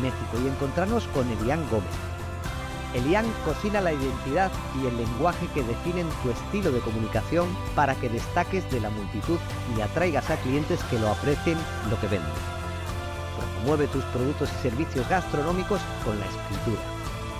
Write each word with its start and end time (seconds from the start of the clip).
México, 0.00 0.38
y 0.42 0.48
encontrarnos 0.48 1.06
con 1.08 1.28
Elian 1.30 1.68
Gómez. 1.70 1.90
Elian 2.94 3.26
cocina 3.44 3.80
la 3.80 3.92
identidad 3.92 4.50
y 4.82 4.86
el 4.86 4.96
lenguaje 4.96 5.46
que 5.54 5.62
definen 5.62 6.08
tu 6.22 6.30
estilo 6.30 6.72
de 6.72 6.80
comunicación 6.80 7.48
para 7.76 7.94
que 7.94 8.08
destaques 8.08 8.68
de 8.70 8.80
la 8.80 8.90
multitud 8.90 9.38
y 9.76 9.80
atraigas 9.80 10.28
a 10.30 10.36
clientes 10.36 10.82
que 10.90 10.98
lo 10.98 11.08
aprecien 11.08 11.56
lo 11.88 12.00
que 12.00 12.08
venden. 12.08 12.32
Promueve 13.62 13.86
tus 13.88 14.02
productos 14.06 14.50
y 14.58 14.62
servicios 14.62 15.08
gastronómicos 15.08 15.80
con 16.04 16.18
la 16.18 16.26
escritura. 16.26 16.82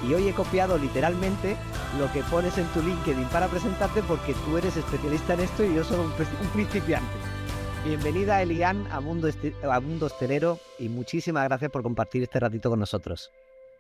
Y 0.06 0.15
hoy 0.15 0.28
he 0.28 0.32
copiado 0.32 0.78
literalmente 0.78 1.56
lo 1.98 2.10
que 2.12 2.23
pones 2.24 2.56
en 2.56 2.66
tu 2.68 2.80
LinkedIn 2.80 3.26
para 3.26 3.48
presentarte 3.48 4.02
porque 4.02 4.34
tú 4.34 4.56
eres 4.56 4.76
especialista 4.76 5.34
en 5.34 5.40
esto 5.40 5.65
y 5.65 5.74
yo 5.74 5.84
soy 5.84 5.98
un, 5.98 6.12
principiante. 6.52 7.09
Bienvenida 7.82 8.42
Elian 8.42 8.86
a 8.92 9.00
Mundo, 9.00 9.30
a 9.62 9.80
Mundo 9.80 10.06
Hostelero 10.06 10.58
y 10.78 10.90
muchísimas 10.90 11.48
gracias 11.48 11.70
por 11.70 11.82
compartir 11.82 12.22
este 12.22 12.38
ratito 12.38 12.68
con 12.68 12.78
nosotros. 12.78 13.30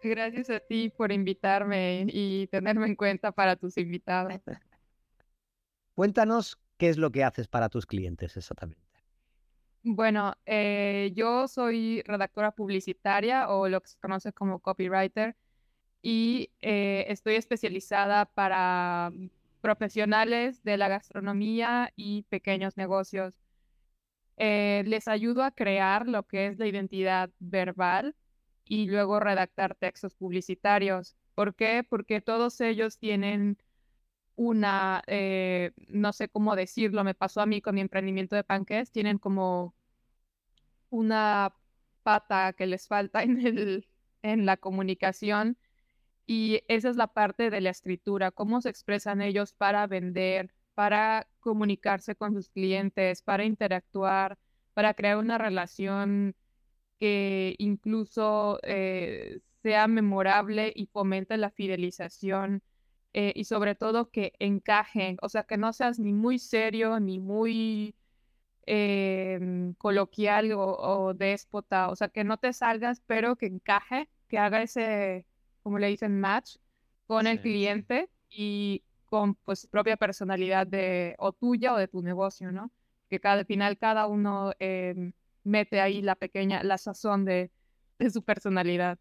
Gracias 0.02 0.48
a 0.48 0.58
ti 0.58 0.88
por 0.88 1.12
invitarme 1.12 2.06
y 2.08 2.46
tenerme 2.46 2.86
en 2.86 2.96
cuenta 2.96 3.30
para 3.30 3.56
tus 3.56 3.76
invitados. 3.76 4.32
Cuéntanos 5.94 6.58
qué 6.78 6.88
es 6.88 6.96
lo 6.96 7.12
que 7.12 7.24
haces 7.24 7.46
para 7.46 7.68
tus 7.68 7.84
clientes 7.84 8.38
exactamente. 8.38 8.80
Bueno, 9.82 10.32
eh, 10.46 11.12
yo 11.14 11.46
soy 11.46 12.02
redactora 12.06 12.52
publicitaria 12.52 13.50
o 13.50 13.68
lo 13.68 13.82
que 13.82 13.88
se 13.88 13.98
conoce 13.98 14.32
como 14.32 14.60
copywriter 14.60 15.36
y 16.00 16.50
eh, 16.62 17.04
estoy 17.08 17.34
especializada 17.34 18.24
para 18.24 19.12
profesionales 19.60 20.62
de 20.64 20.78
la 20.78 20.88
gastronomía 20.88 21.92
y 21.96 22.22
pequeños 22.30 22.78
negocios. 22.78 23.34
Eh, 24.42 24.84
les 24.86 25.06
ayudo 25.06 25.42
a 25.42 25.50
crear 25.50 26.08
lo 26.08 26.22
que 26.26 26.46
es 26.46 26.58
la 26.58 26.66
identidad 26.66 27.30
verbal 27.40 28.16
y 28.64 28.86
luego 28.86 29.20
redactar 29.20 29.74
textos 29.74 30.14
publicitarios. 30.14 31.14
¿Por 31.34 31.54
qué? 31.54 31.84
Porque 31.86 32.22
todos 32.22 32.58
ellos 32.62 32.98
tienen 32.98 33.58
una, 34.36 35.02
eh, 35.08 35.72
no 35.88 36.14
sé 36.14 36.30
cómo 36.30 36.56
decirlo, 36.56 37.04
me 37.04 37.14
pasó 37.14 37.42
a 37.42 37.46
mí 37.46 37.60
con 37.60 37.74
mi 37.74 37.82
emprendimiento 37.82 38.34
de 38.34 38.42
panques, 38.42 38.90
tienen 38.90 39.18
como 39.18 39.74
una 40.88 41.54
pata 42.02 42.54
que 42.54 42.66
les 42.66 42.88
falta 42.88 43.22
en, 43.22 43.46
el, 43.46 43.88
en 44.22 44.46
la 44.46 44.56
comunicación 44.56 45.58
y 46.26 46.62
esa 46.68 46.88
es 46.88 46.96
la 46.96 47.08
parte 47.08 47.50
de 47.50 47.60
la 47.60 47.70
escritura, 47.70 48.30
cómo 48.30 48.62
se 48.62 48.70
expresan 48.70 49.20
ellos 49.20 49.52
para 49.52 49.86
vender, 49.86 50.54
para 50.80 51.28
comunicarse 51.40 52.16
con 52.16 52.32
sus 52.32 52.48
clientes, 52.48 53.20
para 53.20 53.44
interactuar, 53.44 54.38
para 54.72 54.94
crear 54.94 55.18
una 55.18 55.36
relación 55.36 56.34
que 56.98 57.54
incluso 57.58 58.58
eh, 58.62 59.40
sea 59.62 59.88
memorable 59.88 60.72
y 60.74 60.86
fomente 60.86 61.36
la 61.36 61.50
fidelización 61.50 62.62
eh, 63.12 63.34
y 63.36 63.44
sobre 63.44 63.74
todo 63.74 64.08
que 64.08 64.32
encajen, 64.38 65.18
o 65.20 65.28
sea, 65.28 65.42
que 65.42 65.58
no 65.58 65.74
seas 65.74 65.98
ni 65.98 66.14
muy 66.14 66.38
serio 66.38 66.98
ni 66.98 67.18
muy 67.18 67.94
em, 68.64 69.74
coloquial 69.74 70.50
o, 70.54 71.12
déspota, 71.12 71.90
o 71.90 71.94
sea, 71.96 72.08
que 72.08 72.24
no 72.24 72.38
te 72.38 72.54
salgas, 72.54 73.02
pero 73.06 73.36
que 73.36 73.48
encaje, 73.48 74.08
que 74.28 74.38
haga 74.38 74.62
ese, 74.62 75.26
como 75.62 75.78
le 75.78 75.88
dicen, 75.88 76.18
match 76.20 76.56
con 77.06 77.26
el 77.26 77.38
cliente 77.42 78.08
y 78.30 78.82
con 79.10 79.34
pues 79.34 79.66
propia 79.66 79.96
personalidad 79.96 80.66
de 80.66 81.16
o 81.18 81.32
tuya 81.32 81.74
o 81.74 81.76
de 81.76 81.88
tu 81.88 82.00
negocio, 82.00 82.52
¿no? 82.52 82.70
Que 83.10 83.20
cada, 83.20 83.40
al 83.40 83.46
final 83.46 83.76
cada 83.76 84.06
uno 84.06 84.52
em, 84.60 85.12
mete 85.44 85.80
ahí 85.80 86.00
la 86.00 86.14
pequeña, 86.14 86.62
la 86.62 86.78
sazón 86.78 87.24
de, 87.24 87.50
su 88.10 88.22
personalidad. 88.22 88.98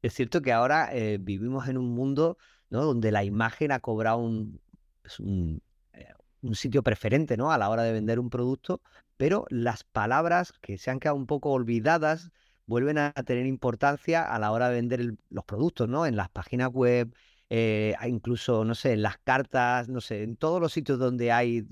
Es 0.00 0.14
cierto 0.14 0.40
que 0.40 0.52
ahora 0.52 0.94
eh, 0.94 1.18
vivimos 1.20 1.68
en 1.68 1.76
un 1.76 1.90
mundo 1.90 2.38
¿no? 2.70 2.84
donde 2.84 3.12
la 3.12 3.24
imagen 3.24 3.72
ha 3.72 3.80
cobrado 3.80 4.18
un, 4.18 4.60
pues 5.02 5.20
eh, 5.20 6.14
un, 6.40 6.54
sitio 6.54 6.82
preferente 6.82 7.36
¿no? 7.36 7.50
a 7.50 7.58
la 7.58 7.68
hora 7.68 7.82
de 7.82 7.92
vender 7.92 8.18
un 8.18 8.30
producto, 8.30 8.80
pero 9.18 9.44
las 9.50 9.84
palabras 9.84 10.52
que 10.62 10.78
se 10.78 10.90
han 10.90 11.00
quedado 11.00 11.16
un 11.16 11.26
poco 11.26 11.50
olvidadas 11.50 12.30
vuelven 12.66 12.98
a 12.98 13.12
tener 13.12 13.46
importancia 13.46 14.22
a 14.22 14.38
la 14.38 14.52
hora 14.52 14.68
de 14.68 14.76
vender 14.76 15.14
los 15.30 15.44
productos, 15.44 15.88
¿no? 15.88 16.04
En 16.04 16.16
las 16.16 16.28
páginas 16.28 16.68
web, 16.70 17.14
eh, 17.50 17.94
incluso, 18.06 18.64
no 18.64 18.74
sé, 18.74 18.92
en 18.92 19.02
las 19.02 19.18
cartas, 19.18 19.88
no 19.88 20.00
sé, 20.00 20.22
en 20.22 20.36
todos 20.36 20.60
los 20.60 20.72
sitios 20.72 20.98
donde 20.98 21.32
hay 21.32 21.66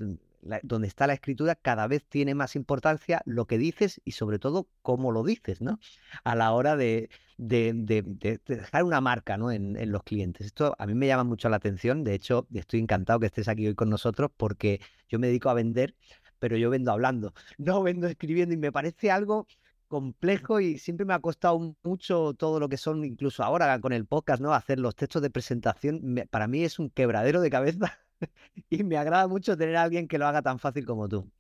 donde 0.62 0.88
está 0.88 1.06
la 1.06 1.14
escritura, 1.14 1.54
cada 1.54 1.87
vez 1.87 2.04
tiene 2.04 2.34
más 2.34 2.56
importancia 2.56 3.22
lo 3.25 3.47
que 3.47 3.59
dices 3.59 4.00
y 4.04 4.12
sobre 4.12 4.38
todo 4.38 4.69
cómo 4.82 5.12
lo 5.12 5.22
dices, 5.22 5.60
¿no? 5.60 5.78
A 6.25 6.34
la 6.34 6.53
hora 6.53 6.76
de, 6.76 7.09
dejar 7.37 8.84
una 8.84 9.00
marca 9.00 9.37
¿no? 9.37 9.50
en, 9.50 9.91
los 9.91 10.03
clientes. 10.03 10.47
Esto 10.47 10.75
a 10.78 10.87
mí 10.87 10.94
me 10.94 11.06
llama 11.06 11.25
mucho 11.25 11.48
la 11.48 11.56
atención. 11.56 12.04
De 12.04 12.14
hecho, 12.14 12.47
estoy 12.54 12.81
encantado 12.81 13.20
que 13.20 13.26
estés 13.26 13.48
aquí 13.48 13.66
hoy 13.66 13.75
con 13.75 13.91
nosotros 13.91 14.31
porque 14.37 14.81
yo 15.08 15.19
me 15.19 15.26
dedico 15.26 15.50
a 15.50 15.54
vender, 15.54 15.94
pero 16.38 16.56
yo 16.56 16.70
vendo 16.70 16.93
hablando, 16.93 17.34
no 17.58 17.82
vendo 17.82 18.06
escribiendo 18.06 18.54
y 18.54 18.58
me 18.58 18.72
parece 18.72 19.10
algo 19.10 19.47
complejo 19.89 20.61
y 20.61 20.79
siempre 20.79 21.07
me 21.07 21.15
ha 21.15 21.21
costado 21.21 21.77
mucho 21.83 22.35
todo 22.35 22.61
lo 22.61 22.69
que 22.69 22.77
son, 22.77 23.05
incluso 23.05 23.43
ahora 23.43 23.81
con 23.81 23.93
el 23.93 24.07
podcast, 24.07 24.43
¿no? 24.43 24.53
Hacer 24.53 24.79
los 24.79 24.95
textos 24.95 25.23
de 25.23 25.31
presentación, 25.31 26.03
para 26.31 26.49
mí 26.49 26.65
es 26.65 26.79
un 26.79 26.91
quebradero 26.91 27.41
de 27.41 27.51
cabeza 27.51 27.99
y 28.71 28.85
me 28.85 28.97
agrada 28.97 29.29
mucho 29.29 29.57
tener 29.57 29.77
a 29.77 29.83
alguien 29.83 30.09
que 30.09 30.19
lo 30.19 30.27
haga 30.27 30.43
tan 30.43 30.59
fácil 30.59 30.85
como 30.85 31.09
tú. 31.09 31.31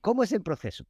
¿Cómo 0.00 0.22
es 0.22 0.32
el 0.32 0.42
proceso? 0.42 0.84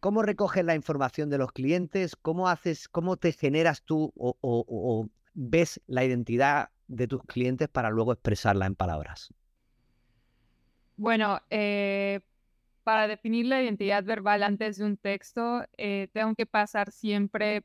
¿Cómo 0.00 0.22
recoges 0.22 0.64
la 0.64 0.74
información 0.74 1.28
de 1.28 1.38
los 1.38 1.52
clientes? 1.52 2.14
¿Cómo 2.16 2.48
haces, 2.48 2.88
cómo 2.88 3.16
te 3.16 3.32
generas 3.32 3.82
tú 3.82 4.12
o, 4.16 5.08
ves 5.34 5.80
la 5.86 6.04
identidad 6.04 6.70
de 6.86 7.06
tus 7.06 7.22
clientes 7.24 7.68
para 7.68 7.90
luego 7.90 8.12
expresarla 8.12 8.66
en 8.66 8.74
palabras? 8.74 9.32
Bueno, 10.96 11.40
eh, 11.50 12.20
para 12.88 13.06
definir 13.06 13.44
la 13.44 13.62
identidad 13.62 14.02
verbal 14.02 14.42
antes 14.42 14.78
de 14.78 14.86
un 14.86 14.96
texto, 14.96 15.62
eh, 15.76 16.08
tengo 16.14 16.34
que 16.34 16.46
pasar 16.46 16.90
siempre 16.90 17.62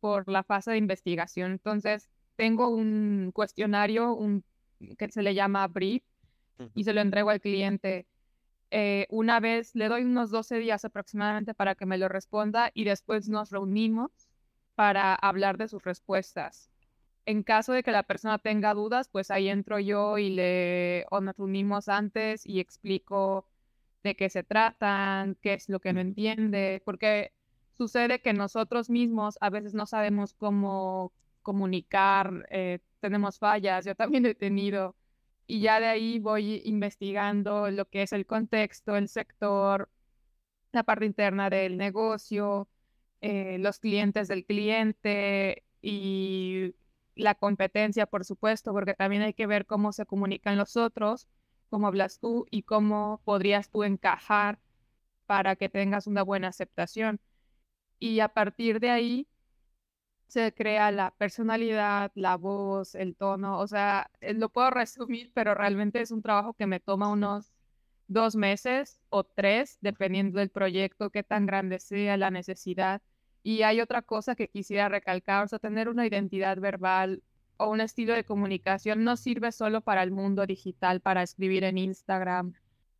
por 0.00 0.28
la 0.28 0.42
fase 0.42 0.72
de 0.72 0.78
investigación. 0.78 1.52
Entonces, 1.52 2.10
tengo 2.34 2.68
un 2.68 3.30
cuestionario, 3.32 4.12
un 4.14 4.42
que 4.98 5.08
se 5.12 5.22
le 5.22 5.36
llama 5.36 5.68
brief 5.68 6.02
y 6.74 6.82
se 6.82 6.92
lo 6.92 7.00
entrego 7.02 7.30
al 7.30 7.40
cliente. 7.40 8.08
Eh, 8.72 9.06
una 9.10 9.38
vez, 9.38 9.76
le 9.76 9.86
doy 9.86 10.02
unos 10.02 10.32
12 10.32 10.58
días 10.58 10.84
aproximadamente 10.84 11.54
para 11.54 11.76
que 11.76 11.86
me 11.86 11.96
lo 11.96 12.08
responda 12.08 12.72
y 12.74 12.82
después 12.82 13.28
nos 13.28 13.50
reunimos 13.50 14.10
para 14.74 15.14
hablar 15.14 15.56
de 15.56 15.68
sus 15.68 15.84
respuestas. 15.84 16.68
En 17.26 17.44
caso 17.44 17.74
de 17.74 17.84
que 17.84 17.92
la 17.92 18.02
persona 18.02 18.38
tenga 18.38 18.74
dudas, 18.74 19.08
pues 19.08 19.30
ahí 19.30 19.48
entro 19.48 19.78
yo 19.78 20.18
y 20.18 20.30
le 20.30 21.06
o 21.12 21.20
nos 21.20 21.36
reunimos 21.36 21.88
antes 21.88 22.44
y 22.44 22.58
explico 22.58 23.46
de 24.02 24.16
qué 24.16 24.28
se 24.30 24.42
tratan, 24.42 25.36
qué 25.40 25.54
es 25.54 25.68
lo 25.68 25.80
que 25.80 25.92
no 25.92 26.00
entiende, 26.00 26.82
porque 26.84 27.32
sucede 27.76 28.20
que 28.20 28.32
nosotros 28.32 28.90
mismos 28.90 29.38
a 29.40 29.50
veces 29.50 29.74
no 29.74 29.86
sabemos 29.86 30.34
cómo 30.34 31.12
comunicar, 31.42 32.46
eh, 32.50 32.80
tenemos 33.00 33.38
fallas, 33.38 33.84
yo 33.84 33.94
también 33.94 34.26
he 34.26 34.34
tenido, 34.34 34.96
y 35.46 35.60
ya 35.60 35.80
de 35.80 35.86
ahí 35.86 36.18
voy 36.18 36.62
investigando 36.64 37.70
lo 37.70 37.86
que 37.86 38.02
es 38.02 38.12
el 38.12 38.26
contexto, 38.26 38.96
el 38.96 39.08
sector, 39.08 39.90
la 40.72 40.84
parte 40.84 41.04
interna 41.06 41.50
del 41.50 41.76
negocio, 41.76 42.68
eh, 43.20 43.58
los 43.58 43.78
clientes 43.78 44.28
del 44.28 44.44
cliente 44.44 45.64
y 45.82 46.74
la 47.14 47.34
competencia, 47.34 48.06
por 48.06 48.24
supuesto, 48.24 48.72
porque 48.72 48.94
también 48.94 49.22
hay 49.22 49.34
que 49.34 49.46
ver 49.46 49.66
cómo 49.66 49.92
se 49.92 50.06
comunican 50.06 50.56
los 50.56 50.76
otros, 50.76 51.28
cómo 51.72 51.86
hablas 51.88 52.20
tú 52.20 52.46
y 52.50 52.64
cómo 52.64 53.22
podrías 53.24 53.70
tú 53.70 53.82
encajar 53.84 54.60
para 55.26 55.56
que 55.56 55.70
tengas 55.70 56.06
una 56.06 56.22
buena 56.22 56.48
aceptación. 56.48 57.18
Y 57.98 58.20
a 58.20 58.28
partir 58.28 58.80
de 58.80 58.90
ahí, 58.90 59.28
se 60.26 60.52
crea 60.54 60.90
la 60.92 61.12
personalidad, 61.12 62.12
la 62.14 62.36
voz, 62.36 62.94
el 62.94 63.16
tono, 63.16 63.58
o 63.58 63.66
sea, 63.66 64.10
eh, 64.20 64.34
lo 64.34 64.48
puedo 64.50 64.70
resumir, 64.70 65.30
pero 65.34 65.54
realmente 65.54 66.00
es 66.00 66.10
un 66.10 66.22
trabajo 66.22 66.54
que 66.54 66.66
me 66.66 66.80
toma 66.80 67.08
unos 67.10 67.52
dos 68.08 68.36
meses 68.36 69.00
o 69.10 69.24
tres, 69.24 69.78
dependiendo 69.80 70.38
del 70.40 70.50
proyecto, 70.50 71.10
qué 71.10 71.22
tan 71.22 71.46
grande 71.46 71.78
sea 71.80 72.16
la 72.18 72.30
necesidad. 72.30 73.02
Y 73.42 73.62
hay 73.62 73.80
otra 73.80 74.02
cosa 74.02 74.34
que 74.36 74.48
quisiera 74.48 74.88
recalcar, 74.90 75.44
o 75.44 75.48
sea, 75.48 75.58
tener 75.58 75.88
una 75.88 76.06
identidad 76.06 76.58
verbal 76.60 77.22
un 77.68 77.80
estilo 77.80 78.14
de 78.14 78.24
comunicación 78.24 79.04
no 79.04 79.16
sirve 79.16 79.52
solo 79.52 79.80
para 79.80 80.02
el 80.02 80.10
mundo 80.10 80.46
digital, 80.46 81.00
para 81.00 81.22
escribir 81.22 81.64
en 81.64 81.78
Instagram, 81.78 82.54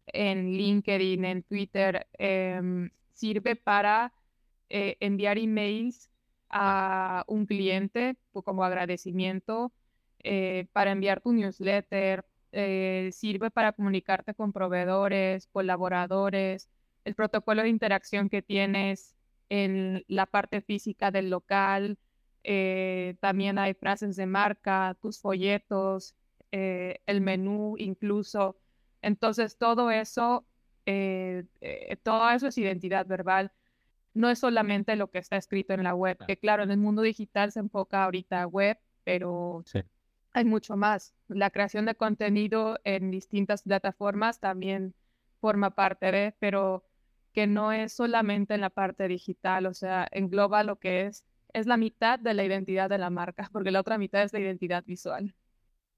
en 0.07 0.53
LinkedIn, 0.53 1.25
en 1.25 1.43
Twitter, 1.43 2.07
em, 2.15 2.91
sirve 3.13 3.57
para 3.57 4.13
eh, 4.69 4.97
enviar 5.01 5.39
emails 5.39 6.11
a 6.49 7.25
un 7.29 7.47
cliente 7.47 8.17
como 8.33 8.65
agradecimiento 8.65 9.73
eh, 10.25 10.67
para 10.73 10.93
enviar 10.93 11.21
tu 11.21 11.33
newsletter, 11.33 12.25
eh, 12.53 13.11
sirve 13.13 13.51
para 13.51 13.73
comunicarte 13.73 14.35
con 14.35 14.53
proveedores, 14.53 15.47
colaboradores, 15.49 16.69
el 17.05 17.15
protocolo 17.15 17.63
de 17.63 17.69
interacción 17.69 18.29
que 18.29 18.43
tienes 18.43 19.17
en 19.49 20.05
la 20.09 20.27
parte 20.27 20.61
física 20.61 21.11
del 21.11 21.31
local, 21.31 21.99
eh, 22.45 23.17
también 23.21 23.59
hay 23.59 23.75
frases 23.75 24.17
de 24.17 24.27
marca, 24.27 24.97
tus 25.01 25.21
folletos, 25.21 26.15
eh, 26.51 27.01
el 27.07 27.21
menú 27.21 27.77
incluso. 27.79 28.57
Entonces, 29.01 29.57
todo 29.57 29.91
eso, 29.91 30.45
eh, 30.87 31.45
todo 32.03 32.31
eso 32.31 32.49
es 32.49 32.59
identidad 32.59 33.07
verbal. 33.07 33.53
No 34.15 34.29
es 34.29 34.39
solamente 34.39 34.97
lo 34.97 35.11
que 35.11 35.19
está 35.19 35.37
escrito 35.37 35.73
en 35.73 35.85
la 35.85 35.95
web, 35.95 36.19
que 36.27 36.37
claro, 36.37 36.63
en 36.63 36.71
el 36.71 36.79
mundo 36.79 37.03
digital 37.03 37.51
se 37.53 37.61
enfoca 37.61 38.05
ahorita 38.05 38.43
a 38.43 38.47
web, 38.47 38.79
pero 39.05 39.65
hay 40.33 40.45
mucho 40.45 40.77
más. 40.77 41.15
La 41.29 41.51
creación 41.51 41.87
de 41.87 41.95
contenido 41.95 42.79
en 42.85 43.11
distintas 43.11 43.63
plataformas 43.63 44.39
también 44.39 44.95
forma 45.41 45.71
parte 45.71 46.13
de, 46.13 46.35
pero 46.39 46.85
que 47.33 47.47
no 47.47 47.73
es 47.73 47.93
solamente 47.93 48.55
en 48.55 48.61
la 48.61 48.71
parte 48.71 49.09
digital, 49.09 49.67
o 49.67 49.75
sea, 49.75 50.07
engloba 50.13 50.63
lo 50.63 50.77
que 50.77 51.07
es, 51.07 51.25
es 51.53 51.67
la 51.67 51.77
mitad 51.77 52.19
de 52.19 52.35
la 52.35 52.45
identidad 52.45 52.89
de 52.89 52.99
la 52.99 53.11
marca, 53.11 53.49
porque 53.53 53.71
la 53.71 53.81
otra 53.81 53.99
mitad 53.99 54.23
es 54.23 54.33
la 54.33 54.41
identidad 54.41 54.85
visual. 54.85 55.35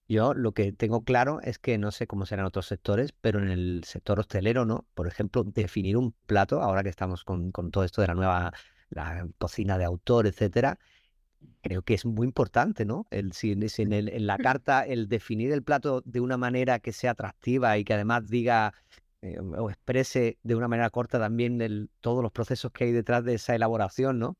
Yo 0.06 0.34
lo 0.34 0.52
que 0.52 0.72
tengo 0.72 1.02
claro 1.02 1.40
es 1.42 1.58
que 1.58 1.78
no 1.78 1.90
sé 1.90 2.06
cómo 2.06 2.26
serán 2.26 2.44
otros 2.44 2.66
sectores, 2.66 3.12
pero 3.12 3.38
en 3.38 3.48
el 3.48 3.82
sector 3.84 4.20
hostelero, 4.20 4.66
¿no? 4.66 4.86
Por 4.94 5.06
ejemplo, 5.06 5.44
definir 5.44 5.96
un 5.96 6.12
plato, 6.26 6.60
ahora 6.60 6.82
que 6.82 6.90
estamos 6.90 7.24
con, 7.24 7.52
con 7.52 7.70
todo 7.70 7.84
esto 7.84 8.02
de 8.02 8.08
la 8.08 8.14
nueva 8.14 8.52
la 8.90 9.26
cocina 9.38 9.78
de 9.78 9.84
autor, 9.84 10.26
etcétera, 10.26 10.78
creo 11.62 11.82
que 11.82 11.94
es 11.94 12.04
muy 12.04 12.26
importante, 12.26 12.84
¿no? 12.84 13.06
El, 13.10 13.32
si, 13.32 13.52
en, 13.52 13.92
el, 13.92 14.08
en, 14.08 14.26
la 14.26 14.38
carta 14.38 14.84
el 14.86 15.08
definir 15.08 15.52
el 15.52 15.62
plato 15.62 16.02
de 16.04 16.20
una 16.20 16.36
manera 16.36 16.78
que 16.78 16.92
sea 16.92 17.12
atractiva 17.12 17.76
y 17.78 17.84
que 17.84 17.94
además 17.94 18.28
diga 18.28 18.74
eh, 19.22 19.38
o 19.40 19.70
exprese 19.70 20.38
de 20.42 20.54
una 20.54 20.68
manera 20.68 20.90
corta 20.90 21.18
también 21.18 21.88
todos 22.00 22.22
los 22.22 22.32
procesos 22.32 22.70
que 22.72 22.84
hay 22.84 22.92
detrás 22.92 23.24
de 23.24 23.34
esa 23.34 23.54
elaboración, 23.54 24.18
¿no? 24.18 24.36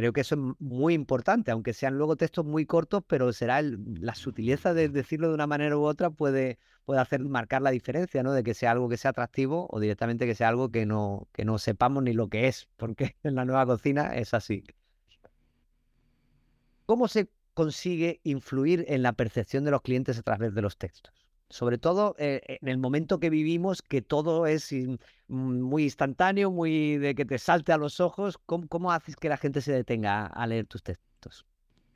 Creo 0.00 0.14
que 0.14 0.22
eso 0.22 0.34
es 0.34 0.40
muy 0.60 0.94
importante, 0.94 1.50
aunque 1.50 1.74
sean 1.74 1.98
luego 1.98 2.16
textos 2.16 2.46
muy 2.46 2.64
cortos, 2.64 3.02
pero 3.06 3.34
será 3.34 3.60
la 3.60 4.14
sutileza 4.14 4.72
de 4.72 4.88
decirlo 4.88 5.28
de 5.28 5.34
una 5.34 5.46
manera 5.46 5.76
u 5.76 5.82
otra 5.82 6.08
puede, 6.08 6.58
puede 6.86 7.02
hacer 7.02 7.20
marcar 7.20 7.60
la 7.60 7.70
diferencia, 7.70 8.22
¿no? 8.22 8.32
De 8.32 8.42
que 8.42 8.54
sea 8.54 8.70
algo 8.70 8.88
que 8.88 8.96
sea 8.96 9.10
atractivo 9.10 9.66
o 9.68 9.78
directamente 9.78 10.24
que 10.24 10.34
sea 10.34 10.48
algo 10.48 10.70
que 10.70 10.86
no, 10.86 11.28
que 11.32 11.44
no 11.44 11.58
sepamos 11.58 12.02
ni 12.02 12.14
lo 12.14 12.30
que 12.30 12.48
es, 12.48 12.66
porque 12.78 13.14
en 13.24 13.34
la 13.34 13.44
nueva 13.44 13.66
cocina 13.66 14.16
es 14.16 14.32
así. 14.32 14.64
¿Cómo 16.86 17.06
se 17.06 17.28
consigue 17.52 18.20
influir 18.24 18.86
en 18.88 19.02
la 19.02 19.12
percepción 19.12 19.64
de 19.64 19.70
los 19.70 19.82
clientes 19.82 20.18
a 20.18 20.22
través 20.22 20.54
de 20.54 20.62
los 20.62 20.78
textos? 20.78 21.19
Sobre 21.50 21.78
todo 21.78 22.14
eh, 22.18 22.58
en 22.62 22.68
el 22.68 22.78
momento 22.78 23.18
que 23.20 23.28
vivimos, 23.28 23.82
que 23.82 24.02
todo 24.02 24.46
es 24.46 24.72
muy 25.26 25.82
instantáneo, 25.84 26.50
muy 26.50 26.96
de 26.96 27.14
que 27.14 27.24
te 27.24 27.38
salte 27.38 27.72
a 27.72 27.76
los 27.76 28.00
ojos, 28.00 28.38
¿cómo, 28.38 28.92
haces 28.92 29.16
que 29.16 29.28
la 29.28 29.36
gente 29.36 29.60
se 29.60 29.72
detenga 29.72 30.26
a 30.26 30.46
leer 30.46 30.66
tus 30.66 30.82
textos? 30.82 31.44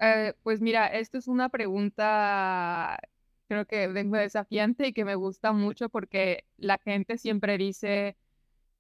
Eh, 0.00 0.34
pues 0.42 0.60
mira, 0.60 0.88
esto 0.88 1.18
es 1.18 1.28
una 1.28 1.48
pregunta 1.48 2.98
creo 3.46 3.66
que 3.66 3.88
desafiante 3.88 4.88
y 4.88 4.92
que 4.92 5.04
me 5.04 5.14
gusta 5.14 5.52
mucho 5.52 5.88
porque 5.88 6.44
la 6.56 6.78
gente 6.78 7.18
siempre 7.18 7.58
dice 7.58 8.16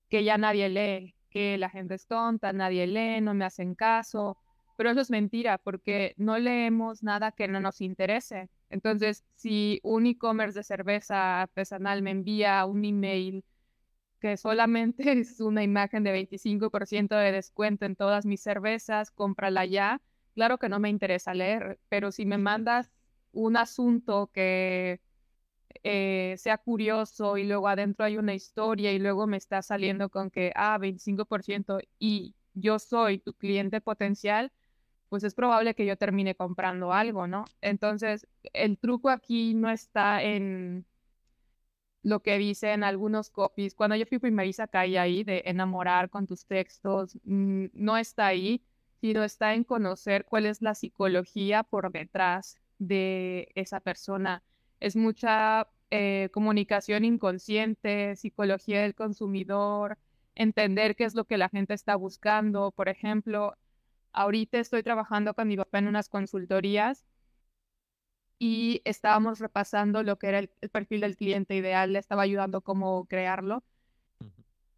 que 0.08 0.24
ya 0.24 0.38
nadie 0.38 0.68
lee, 0.68 1.14
que 1.30 1.58
la 1.58 1.70
gente 1.70 1.94
es 1.94 2.06
tonta, 2.06 2.52
nadie 2.52 2.86
lee, 2.86 3.20
no 3.20 3.34
me 3.34 3.44
hacen 3.44 3.74
caso. 3.74 4.36
Pero 4.76 4.90
eso 4.90 5.00
es 5.00 5.10
mentira 5.10 5.58
porque 5.58 6.14
no 6.16 6.38
leemos 6.38 7.02
nada 7.02 7.32
que 7.32 7.46
no 7.46 7.60
nos 7.60 7.80
interese. 7.80 8.48
Entonces, 8.74 9.24
si 9.36 9.80
un 9.84 10.06
e-commerce 10.06 10.58
de 10.58 10.64
cerveza 10.64 11.42
artesanal 11.42 12.02
me 12.02 12.10
envía 12.10 12.64
un 12.66 12.84
email 12.84 13.44
que 14.20 14.36
solamente 14.36 15.04
es 15.20 15.40
una 15.40 15.62
imagen 15.62 16.04
de 16.04 16.12
25% 16.12 17.16
de 17.16 17.32
descuento 17.32 17.86
en 17.86 17.96
todas 17.96 18.26
mis 18.26 18.42
cervezas, 18.42 19.10
cómprala 19.12 19.64
ya. 19.66 20.02
Claro 20.34 20.58
que 20.58 20.68
no 20.68 20.80
me 20.80 20.90
interesa 20.90 21.34
leer, 21.34 21.78
pero 21.88 22.12
si 22.12 22.26
me 22.26 22.38
mandas 22.38 22.90
un 23.32 23.56
asunto 23.56 24.30
que 24.32 25.00
eh, 25.82 26.34
sea 26.38 26.58
curioso 26.58 27.36
y 27.36 27.44
luego 27.44 27.68
adentro 27.68 28.04
hay 28.06 28.16
una 28.18 28.34
historia 28.34 28.92
y 28.92 28.98
luego 28.98 29.26
me 29.26 29.36
está 29.36 29.62
saliendo 29.62 30.08
con 30.08 30.30
que, 30.30 30.52
ah, 30.56 30.78
25% 30.78 31.78
y 31.98 32.34
yo 32.54 32.78
soy 32.78 33.18
tu 33.18 33.34
cliente 33.34 33.80
potencial, 33.80 34.52
pues 35.14 35.22
es 35.22 35.34
probable 35.36 35.76
que 35.76 35.86
yo 35.86 35.96
termine 35.96 36.34
comprando 36.34 36.92
algo, 36.92 37.28
¿no? 37.28 37.44
Entonces, 37.60 38.26
el 38.52 38.76
truco 38.78 39.10
aquí 39.10 39.54
no 39.54 39.70
está 39.70 40.24
en 40.24 40.86
lo 42.02 42.20
que 42.20 42.36
dicen 42.36 42.82
algunos 42.82 43.30
copies. 43.30 43.76
Cuando 43.76 43.94
yo 43.94 44.06
fui 44.06 44.18
primeriza 44.18 44.66
calle 44.66 44.98
ahí 44.98 45.22
de 45.22 45.44
enamorar 45.46 46.10
con 46.10 46.26
tus 46.26 46.46
textos, 46.46 47.16
mm, 47.22 47.66
no 47.74 47.96
está 47.96 48.26
ahí, 48.26 48.64
sino 49.00 49.22
está 49.22 49.54
en 49.54 49.62
conocer 49.62 50.24
cuál 50.24 50.46
es 50.46 50.60
la 50.62 50.74
psicología 50.74 51.62
por 51.62 51.92
detrás 51.92 52.58
de 52.80 53.52
esa 53.54 53.78
persona. 53.78 54.42
Es 54.80 54.96
mucha 54.96 55.68
eh, 55.92 56.28
comunicación 56.32 57.04
inconsciente, 57.04 58.16
psicología 58.16 58.82
del 58.82 58.96
consumidor, 58.96 59.96
entender 60.34 60.96
qué 60.96 61.04
es 61.04 61.14
lo 61.14 61.24
que 61.24 61.38
la 61.38 61.48
gente 61.50 61.72
está 61.72 61.94
buscando. 61.94 62.72
Por 62.72 62.88
ejemplo, 62.88 63.54
Ahorita 64.14 64.58
estoy 64.58 64.82
trabajando 64.82 65.34
con 65.34 65.48
mi 65.48 65.56
papá 65.56 65.78
en 65.78 65.88
unas 65.88 66.08
consultorías 66.08 67.04
y 68.38 68.80
estábamos 68.84 69.40
repasando 69.40 70.02
lo 70.02 70.18
que 70.18 70.28
era 70.28 70.38
el, 70.38 70.48
perfil 70.48 71.00
del 71.00 71.16
cliente 71.16 71.56
ideal, 71.56 71.92
le 71.92 71.98
estaba 71.98 72.22
ayudando 72.22 72.60
cómo 72.60 73.06
crearlo. 73.06 73.64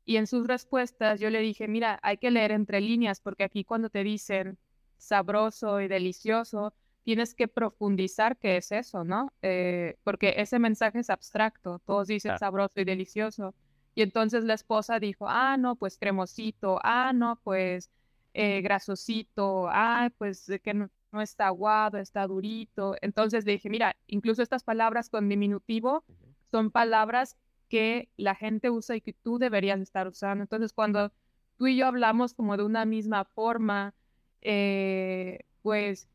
Y 0.06 0.16
en 0.16 0.26
sus 0.26 0.46
respuestas 0.46 1.20
yo 1.20 1.30
le 1.30 1.40
dije, 1.40 1.68
mira, 1.68 1.98
hay 2.02 2.16
que 2.16 2.30
leer 2.30 2.52
entre 2.52 2.80
líneas 2.80 3.20
porque 3.20 3.44
aquí 3.44 3.64
cuando 3.64 3.90
te 3.90 4.04
dicen 4.04 4.56
sabroso 4.96 5.80
y 5.80 5.88
delicioso, 5.88 6.72
tienes 7.02 7.34
que 7.34 7.46
profundizar 7.46 8.38
qué 8.38 8.56
es 8.56 8.72
eso, 8.72 9.04
¿no? 9.04 9.32
Eh, 9.42 9.98
porque 10.02 10.34
ese 10.38 10.58
mensaje 10.58 11.00
es 11.00 11.10
abstracto, 11.10 11.80
todos 11.84 12.08
dicen 12.08 12.38
sabroso 12.38 12.80
y 12.80 12.84
delicioso. 12.84 13.54
Y 13.94 14.02
entonces 14.02 14.44
la 14.44 14.55
esposa 14.55 14.98
dijo, 14.98 15.26
ah, 15.28 15.56
no, 15.56 15.76
pues 15.76 15.98
cremosito, 15.98 16.78
ah, 16.82 17.12
no, 17.12 17.40
pues 17.43 17.90
eh, 18.38 18.60
grasosito, 18.60 19.66
ay, 19.70 20.10
pues 20.19 20.46
que 20.62 20.74
no, 20.74 20.90
está 21.22 21.46
aguado, 21.46 21.96
está 21.96 22.26
durito. 22.26 22.94
Entonces 23.00 23.46
dije, 23.46 23.70
mira, 23.70 23.96
incluso 24.06 24.43
estas 24.43 24.62
palabras 24.62 25.08
con 25.08 25.31
diminutivo 25.31 26.05
son 26.50 26.70
palabras 26.70 27.38
que 27.70 28.10
la 28.19 28.34
gente 28.34 28.69
usa 28.69 28.94
y 28.94 29.00
que 29.00 29.14
tú 29.14 29.38
deberías 29.38 29.81
estar 29.81 30.06
usando. 30.06 30.43
Entonces, 30.43 30.74
cuando 30.74 31.12
tú 31.56 31.66
y 31.66 31.78
yo 31.78 31.86
hablamos 31.86 32.34
como 32.34 32.58
de 32.58 32.64
una 32.64 32.84
misma 32.84 33.24
forma, 33.24 33.94
eh, 34.43 35.46
pues 35.62 36.06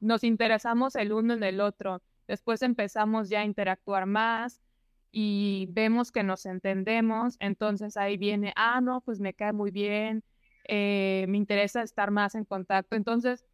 nos 0.00 0.22
interesamos 0.22 0.96
el 0.96 1.14
uno 1.14 1.32
en 1.32 1.42
el 1.42 1.62
otro. 1.62 2.02
Después 2.28 2.60
empezamos 2.60 3.30
ya 3.30 3.40
a 3.40 3.44
interactuar 3.46 4.04
más 4.04 4.60
y 5.12 5.66
vemos 5.70 6.12
que 6.12 6.24
nos 6.24 6.44
entendemos. 6.44 7.36
Entonces 7.40 7.96
ahí 7.96 8.18
viene, 8.18 8.52
ah, 8.54 8.82
no, 8.82 9.00
pues 9.00 9.18
me 9.18 9.32
cae 9.32 9.54
muy 9.54 9.70
bien, 9.70 10.22
eh, 10.72 11.26
me 11.28 11.36
interesa 11.36 11.82
estar 11.82 12.12
más 12.12 12.36
en 12.36 12.44
contacto. 12.44 12.94
Entonces, 12.94 13.44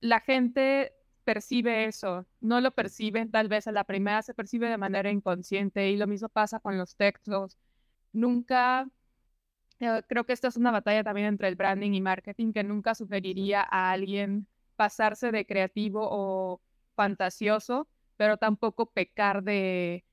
la 0.00 0.20
gente 0.20 0.94
percibe 1.24 1.84
eso, 1.84 2.26
no 2.40 2.60
lo 2.62 2.70
perciben 2.72 3.30
tal 3.30 3.48
vez 3.48 3.66
a 3.66 3.72
la 3.72 3.84
primera, 3.84 4.22
se 4.22 4.34
percibe 4.34 4.68
de 4.70 4.78
manera 4.78 5.10
inconsciente 5.10 5.90
y 5.90 5.96
lo 5.98 6.06
mismo 6.06 6.30
pasa 6.30 6.60
con 6.60 6.78
los 6.78 6.96
textos. 6.96 7.58
Nunca, 8.12 8.88
eh, 9.80 10.02
creo 10.08 10.24
que 10.24 10.32
esta 10.32 10.48
es 10.48 10.56
una 10.56 10.70
batalla 10.72 11.04
también 11.04 11.28
entre 11.28 11.48
el 11.48 11.56
branding 11.56 11.92
y 11.92 12.00
marketing, 12.00 12.52
que 12.52 12.64
nunca 12.64 12.94
sugeriría 12.94 13.60
a 13.70 13.92
alguien 13.92 14.46
pasarse 14.76 15.30
de 15.32 15.46
creativo 15.46 16.08
o 16.10 16.62
fantasioso, 16.96 17.86
pero 18.16 18.38
tampoco 18.38 18.86
pecar 18.86 19.42
de 19.42 20.04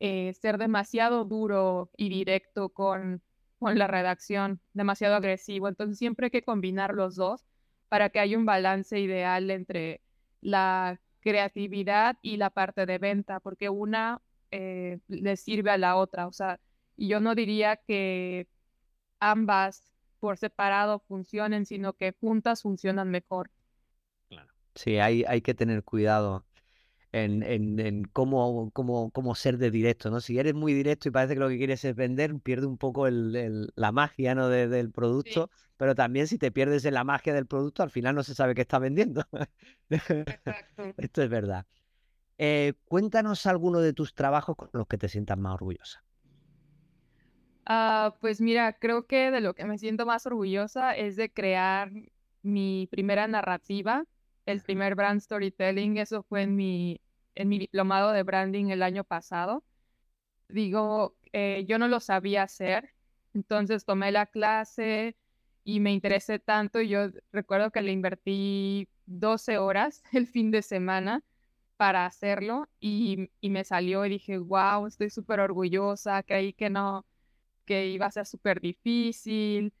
eh, 0.00 0.34
ser 0.34 0.58
demasiado 0.58 1.24
duro 1.24 1.90
y 1.96 2.08
directo 2.08 2.70
con 2.70 3.22
con 3.60 3.78
la 3.78 3.86
redacción, 3.86 4.60
demasiado 4.72 5.14
agresivo. 5.16 5.68
Entonces 5.68 5.98
siempre 5.98 6.26
hay 6.26 6.30
que 6.30 6.42
combinar 6.42 6.94
los 6.94 7.14
dos 7.14 7.44
para 7.88 8.10
que 8.10 8.18
haya 8.20 8.38
un 8.38 8.46
balance 8.46 8.98
ideal 8.98 9.50
entre 9.50 10.00
la 10.40 11.00
creatividad 11.20 12.16
y 12.22 12.38
la 12.38 12.50
parte 12.50 12.86
de 12.86 12.98
venta, 12.98 13.40
porque 13.40 13.68
una 13.68 14.22
eh, 14.50 14.98
le 15.08 15.36
sirve 15.36 15.70
a 15.70 15.78
la 15.78 15.96
otra. 15.96 16.26
O 16.26 16.32
sea, 16.32 16.58
yo 16.96 17.20
no 17.20 17.34
diría 17.34 17.76
que 17.76 18.48
ambas 19.20 19.92
por 20.20 20.38
separado 20.38 21.00
funcionen, 21.00 21.66
sino 21.66 21.92
que 21.92 22.16
juntas 22.20 22.62
funcionan 22.62 23.10
mejor. 23.10 23.50
Claro. 24.28 24.48
Sí, 24.74 24.98
hay, 24.98 25.24
hay 25.28 25.42
que 25.42 25.54
tener 25.54 25.84
cuidado 25.84 26.44
en, 27.12 27.42
en, 27.42 28.04
cómo, 28.12 28.70
cómo, 28.72 29.10
cómo, 29.10 29.34
ser 29.34 29.58
de 29.58 29.70
directo, 29.70 30.10
¿no? 30.10 30.20
Si 30.20 30.38
eres 30.38 30.54
muy 30.54 30.72
directo 30.72 31.08
y 31.08 31.12
parece 31.12 31.34
que 31.34 31.40
lo 31.40 31.48
que 31.48 31.58
quieres 31.58 31.84
es 31.84 31.96
vender, 31.96 32.38
pierde 32.40 32.66
un 32.66 32.78
poco 32.78 33.06
el, 33.06 33.72
la 33.74 33.92
magia, 33.92 34.34
¿no? 34.34 34.48
del 34.48 34.90
producto, 34.92 35.50
pero 35.76 35.94
también 35.94 36.26
si 36.26 36.38
te 36.38 36.52
pierdes 36.52 36.84
en 36.84 36.94
la 36.94 37.04
magia 37.04 37.34
del 37.34 37.46
producto, 37.46 37.82
al 37.82 37.90
final 37.90 38.14
no 38.14 38.22
se 38.22 38.34
sabe 38.34 38.54
qué 38.54 38.62
está 38.62 38.78
vendiendo. 38.78 39.24
Esto 40.96 41.22
es 41.22 41.28
verdad. 41.28 41.66
Eh, 42.38 42.74
cuéntanos 42.86 43.44
alguno 43.46 43.80
de 43.80 43.92
tus 43.92 44.14
trabajos 44.14 44.56
con 44.56 44.70
los 44.72 44.86
que 44.86 44.96
te 44.96 45.08
sientas 45.08 45.36
más 45.36 45.54
orgullosa. 45.54 46.02
Ah, 47.66 48.16
pues 48.20 48.40
mira, 48.40 48.72
creo 48.78 49.06
que 49.06 49.30
de 49.30 49.40
lo 49.40 49.54
que 49.54 49.64
me 49.64 49.78
siento 49.78 50.06
más 50.06 50.26
orgullosa 50.26 50.96
es 50.96 51.16
de 51.16 51.30
crear 51.30 51.90
mi 52.42 52.88
primera 52.90 53.28
narrativa, 53.28 54.04
el 54.50 54.62
primer 54.62 54.94
brand 54.94 55.20
storytelling. 55.20 55.98
Eso 55.98 56.22
fue 56.24 56.42
en 56.42 56.56
mi, 56.56 57.00
en 57.34 57.48
mi 57.48 57.58
diplomado 57.58 58.12
de 58.12 58.22
branding 58.22 58.66
el 58.70 58.82
año 58.82 59.04
pasado. 59.04 59.64
Digo, 60.48 61.16
eh, 61.32 61.64
yo 61.68 61.78
no 61.78 61.88
lo 61.88 62.00
sabía 62.00 62.42
hacer, 62.44 62.90
entonces 63.34 63.84
tomé 63.84 64.12
la 64.12 64.26
clase 64.26 65.16
y 65.64 65.80
me 65.80 65.92
interesé 65.92 66.38
tanto. 66.38 66.80
Yo 66.80 67.08
recuerdo 67.32 67.70
que 67.70 67.82
le 67.82 67.92
invertí 67.92 68.88
12 69.06 69.58
horas 69.58 70.02
el 70.12 70.26
fin 70.26 70.50
de 70.50 70.62
semana 70.62 71.22
para 71.76 72.06
hacerlo 72.06 72.68
y, 72.80 73.30
y 73.40 73.50
me 73.50 73.64
salió 73.64 74.04
y 74.06 74.10
dije, 74.10 74.38
wow, 74.38 74.86
estoy 74.86 75.10
súper 75.10 75.40
orgullosa, 75.40 76.22
creí 76.22 76.52
que 76.52 76.70
no, 76.70 77.06
que 77.64 77.88
iba 77.88 78.06
a 78.06 78.10
ser 78.10 78.26
súper 78.26 78.60
difícil. 78.60 79.72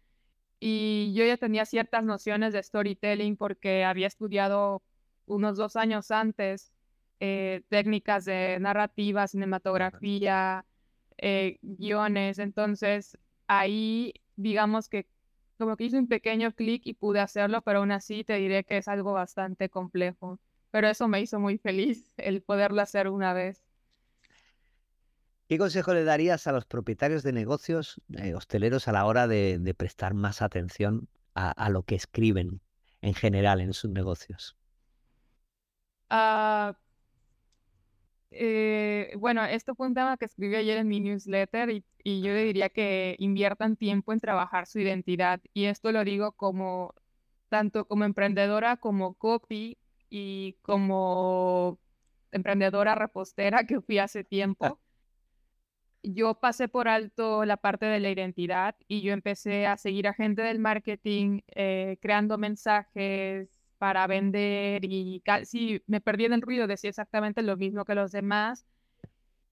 Y 0.60 1.12
yo 1.14 1.24
ya 1.24 1.36
tenía 1.38 1.64
ciertas 1.64 2.04
nociones 2.04 2.52
de 2.52 2.62
storytelling 2.62 3.36
porque 3.36 3.84
había 3.84 4.06
estudiado 4.06 4.82
unos 5.26 5.56
dos 5.56 5.76
años 5.76 6.10
antes 6.10 6.72
eh, 7.20 7.62
técnicas 7.68 8.24
de 8.26 8.58
narrativa, 8.60 9.26
cinematografía, 9.28 10.66
eh, 11.18 11.58
guiones. 11.62 12.38
Entonces 12.38 13.18
ahí, 13.46 14.14
digamos 14.36 14.88
que 14.88 15.06
como 15.58 15.76
que 15.76 15.84
hice 15.84 15.98
un 15.98 16.08
pequeño 16.08 16.52
clic 16.52 16.82
y 16.86 16.94
pude 16.94 17.20
hacerlo, 17.20 17.62
pero 17.62 17.80
aún 17.80 17.92
así 17.92 18.24
te 18.24 18.34
diré 18.36 18.64
que 18.64 18.78
es 18.78 18.88
algo 18.88 19.12
bastante 19.12 19.68
complejo. 19.68 20.40
Pero 20.70 20.88
eso 20.88 21.08
me 21.08 21.20
hizo 21.20 21.38
muy 21.40 21.58
feliz 21.58 22.14
el 22.16 22.42
poderlo 22.42 22.80
hacer 22.82 23.08
una 23.08 23.34
vez. 23.34 23.62
¿Qué 25.50 25.58
consejo 25.58 25.92
le 25.94 26.04
darías 26.04 26.46
a 26.46 26.52
los 26.52 26.64
propietarios 26.64 27.24
de 27.24 27.32
negocios 27.32 28.00
eh, 28.16 28.34
hosteleros 28.34 28.86
a 28.86 28.92
la 28.92 29.04
hora 29.04 29.26
de, 29.26 29.74
prestar 29.76 30.14
más 30.14 30.42
atención 30.42 31.08
a, 31.34 31.70
lo 31.70 31.82
que 31.82 31.96
escriben 31.96 32.60
en 33.02 33.14
general 33.14 33.60
en 33.60 33.72
sus 33.72 33.90
negocios? 33.90 34.56
Ah, 36.08 36.78
eh, 38.30 39.12
bueno, 39.18 39.44
esto 39.44 39.74
fue 39.74 39.88
un 39.88 39.94
tema 39.94 40.16
que 40.16 40.26
escribí 40.26 40.54
ayer 40.54 40.78
en 40.78 40.86
mi 40.86 41.00
newsletter 41.00 41.70
y, 41.70 41.84
y 42.04 42.22
yo 42.22 42.32
le 42.32 42.44
diría 42.44 42.68
que 42.68 43.16
inviertan 43.18 43.74
tiempo 43.74 44.12
en 44.12 44.20
trabajar 44.20 44.68
su 44.68 44.78
identidad. 44.78 45.40
Y 45.52 45.64
esto 45.64 45.90
lo 45.90 46.04
digo 46.04 46.30
como 46.30 46.94
tanto 47.48 47.88
como 47.88 48.04
emprendedora 48.04 48.76
como 48.76 49.14
copy 49.14 49.78
y 50.10 50.52
como 50.62 51.80
emprendedora 52.30 52.94
repostera 52.94 53.64
que 53.64 53.80
fui 53.80 53.98
hace 53.98 54.22
tiempo. 54.62 54.78
Yo 56.02 56.34
pasé 56.34 56.68
por 56.68 56.88
alto 56.88 57.44
la 57.44 57.56
parte 57.58 57.86
de 57.86 58.00
la 58.00 58.10
identidad 58.10 58.74
y 58.88 59.02
yo 59.02 59.12
empecé 59.12 59.66
a 59.66 59.76
seguir 59.76 60.08
a 60.08 60.14
gente 60.14 60.42
del 60.42 60.58
marketing 60.58 61.40
eh, 61.48 61.98
creando 62.00 62.38
mensajes, 62.38 63.60
para 63.80 64.06
vender 64.06 64.84
y 64.84 65.22
casi 65.24 65.82
me 65.86 66.02
perdí 66.02 66.26
en 66.26 66.34
el 66.34 66.42
ruido, 66.42 66.66
decía 66.66 66.90
exactamente 66.90 67.42
lo 67.42 67.56
mismo 67.56 67.86
que 67.86 67.94
los 67.94 68.12
demás 68.12 68.66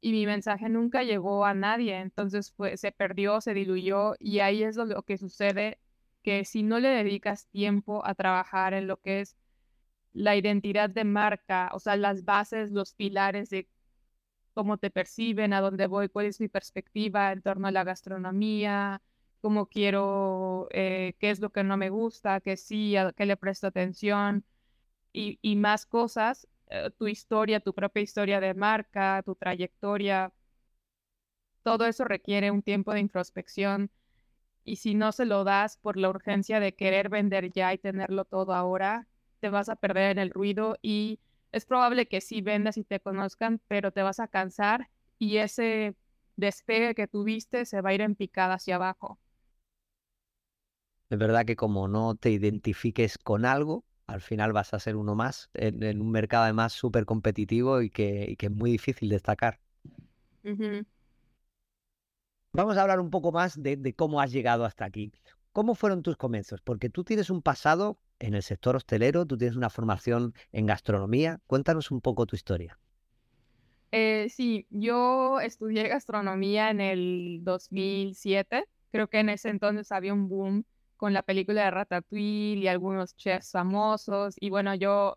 y 0.02 0.12
mi 0.12 0.26
mensaje 0.26 0.69
nunca 0.69 1.02
llegó 1.02 1.47
a 1.47 1.55
nadie, 1.55 1.99
entonces 1.99 2.55
se 2.76 2.93
perdió, 2.93 3.40
se 3.40 3.55
diluyó 3.55 4.17
y 4.19 4.40
ahí 4.40 4.62
es 4.64 4.76
lo 4.76 5.02
que 5.02 5.17
sucede, 5.17 5.78
que 6.23 6.45
si 6.45 6.62
no 6.62 6.78
le 6.78 6.90
dedicas 6.90 7.47
tiempo 7.49 8.05
a 8.07 8.14
trabajar 8.14 8.75
en 8.75 8.87
lo 8.87 8.99
que 9.00 9.21
es 9.21 9.37
la 10.12 10.37
identidad 10.37 10.90
de 10.90 11.05
marca, 11.05 11.71
o 11.73 11.81
sea, 11.81 11.97
las 11.97 12.26
bases, 12.26 12.71
los 12.71 12.93
pilares 12.93 13.49
de 13.49 13.67
cómo 14.59 14.77
te 14.79 14.91
perciben, 14.91 15.53
a 15.53 15.61
dónde 15.61 15.87
voy, 15.87 16.09
cuál 16.09 16.27
es 16.27 16.41
mi 16.41 16.49
perspectiva 16.49 17.31
en 17.33 17.43
torno 17.43 17.69
a 17.69 17.71
la 17.71 17.85
gastronomía, 17.85 19.00
cómo 19.41 19.67
quiero, 19.69 20.67
eh, 20.73 21.15
qué 21.21 21.31
es 21.31 21.38
lo 21.41 21.50
que 21.50 21.62
no 21.62 21.77
me 21.77 21.91
gusta, 21.91 22.41
qué 22.41 22.57
sí, 22.57 22.97
a 22.97 23.12
qué 23.12 23.25
le 23.25 23.37
presto 23.37 23.69
atención 23.69 24.45
y, 25.12 25.38
y 25.43 25.57
más 25.57 25.87
cosas, 25.87 26.49
eh, 26.71 26.91
tu 26.99 27.09
historia, 27.09 27.61
tu 27.61 27.75
propia 27.75 28.03
historia 28.03 28.41
de 28.41 28.55
marca, 28.55 29.23
tu 29.25 29.37
trayectoria, 29.37 30.33
todo 31.62 31.87
eso 31.87 32.05
requiere 32.05 32.50
un 32.50 32.62
tiempo 32.62 32.93
de 32.93 33.00
introspección 33.00 33.91
y 34.65 34.77
si 34.77 34.95
no 34.95 35.12
se 35.12 35.27
lo 35.27 35.45
das 35.45 35.79
por 35.79 35.97
la 35.97 36.11
urgencia 36.11 36.61
de 36.61 36.75
querer 36.75 37.09
vender 37.09 37.53
ya 37.53 37.73
y 37.75 37.79
tenerlo 37.79 38.25
todo 38.25 38.55
ahora, 38.55 39.09
te 39.41 39.50
vas 39.50 39.69
a 39.69 39.77
perder 39.77 40.12
en 40.12 40.19
el 40.19 40.31
ruido 40.31 40.79
y 40.83 41.21
es 41.52 41.64
probable 41.67 42.07
que 42.07 42.21
sí 42.21 42.40
vendas 42.40 42.76
y 42.76 42.85
te 42.85 43.00
conozcan, 43.00 43.61
pero 43.69 43.93
te 43.93 44.02
vas 44.02 44.21
a 44.21 44.28
cansar 44.28 44.88
y 45.19 45.38
ese 45.38 45.95
despegue 46.37 46.95
que 46.95 47.09
tuviste 47.09 47.64
se 47.64 47.81
va 47.81 47.90
a 47.90 47.95
ir 47.95 48.00
en 48.00 48.14
picada 48.14 48.55
hacia 48.55 48.76
abajo. 48.76 49.19
Es 51.11 51.19
verdad 51.19 51.47
que 51.47 51.57
como 51.57 51.88
no 51.88 52.14
te 52.17 52.31
identifiques 52.31 53.17
con 53.17 53.47
algo, 53.47 53.85
al 54.07 54.21
final 54.21 54.52
vas 54.52 54.75
a 54.75 54.78
ser 54.78 54.97
uno 54.97 55.14
más 55.14 55.50
en, 55.55 56.00
un 56.00 56.11
mercado 56.11 56.45
además 56.45 56.73
súper 56.73 57.07
competitivo 57.07 57.81
y 57.83 57.90
que, 57.90 58.37
es 58.38 58.50
muy 58.50 58.71
difícil 58.71 59.09
destacar. 59.09 59.61
Vamos 62.52 62.76
a 62.76 62.83
hablar 62.83 63.00
un 63.00 63.11
poco 63.11 63.33
más 63.33 63.62
de, 63.62 63.95
cómo 63.95 64.21
has 64.21 64.33
llegado 64.33 64.64
hasta 64.64 64.85
aquí. 64.85 65.12
¿Cómo 65.52 65.75
fueron 65.75 66.02
tus 66.02 66.17
comienzos? 66.17 66.61
Porque 66.61 66.90
tú 66.90 67.05
tienes 67.05 67.31
un 67.31 67.43
pasado 67.43 67.99
en 68.19 68.35
el 68.35 68.43
sector 68.43 68.77
hostelero, 68.77 69.27
tú 69.27 69.37
tienes 69.37 69.57
una 69.57 69.71
formación 69.71 70.35
en 70.53 70.67
gastronomía. 70.67 71.41
Cuéntanos 71.47 71.91
un 71.91 72.01
poco 72.01 72.27
tu 72.27 72.37
historia. 72.37 72.79
Eh, 73.91 74.29
sí, 74.29 74.67
yo 74.71 75.41
estudié 75.41 75.89
gastronomía 75.89 76.71
en 76.71 76.81
el 76.81 77.41
2007. 77.43 78.67
Creo 78.93 79.09
que 79.09 79.21
en 79.21 79.31
ese 79.31 79.49
entonces 79.49 79.93
había 79.93 80.13
un 80.13 80.29
boom 80.29 80.65
con 80.97 81.13
la 81.15 81.23
película 81.23 81.65
de 81.65 81.71
Ratatouille 81.71 82.61
y 82.61 82.69
algunos 82.69 83.17
chefs 83.17 83.53
famosos. 83.53 84.37
Y 84.41 84.51
bueno, 84.51 84.75
yo 84.75 85.17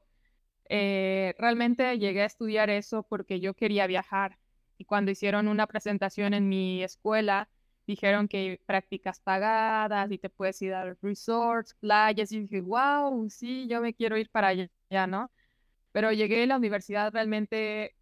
eh, 0.69 1.35
realmente 1.37 1.97
llegué 1.99 2.21
a 2.21 2.25
estudiar 2.25 2.69
eso 2.69 3.03
porque 3.03 3.39
yo 3.39 3.53
quería 3.53 3.87
viajar. 3.87 4.37
Y 4.77 4.85
cuando 4.85 5.11
hicieron 5.11 5.47
una 5.47 5.67
presentación 5.67 6.33
en 6.33 6.47
mi 6.47 6.83
escuela, 6.83 7.49
dijeron 7.91 8.27
que 8.27 8.61
prácticas 8.65 9.19
pagadas 9.19 10.11
y 10.11 10.17
te 10.17 10.29
puedes 10.29 10.61
ir 10.61 10.73
a 10.73 10.95
resorts, 11.01 11.75
playas. 11.75 12.31
Y 12.31 12.41
dije, 12.41 12.61
wow, 12.61 13.29
sí, 13.29 13.67
yo 13.67 13.81
me 13.81 13.93
quiero 13.93 14.17
ir 14.17 14.29
para 14.29 14.49
allá, 14.49 15.07
¿no? 15.07 15.31
Pero 15.91 16.11
llegué 16.11 16.43
a 16.43 16.47
la 16.47 16.57
universidad 16.57 17.13
realmente 17.13 17.95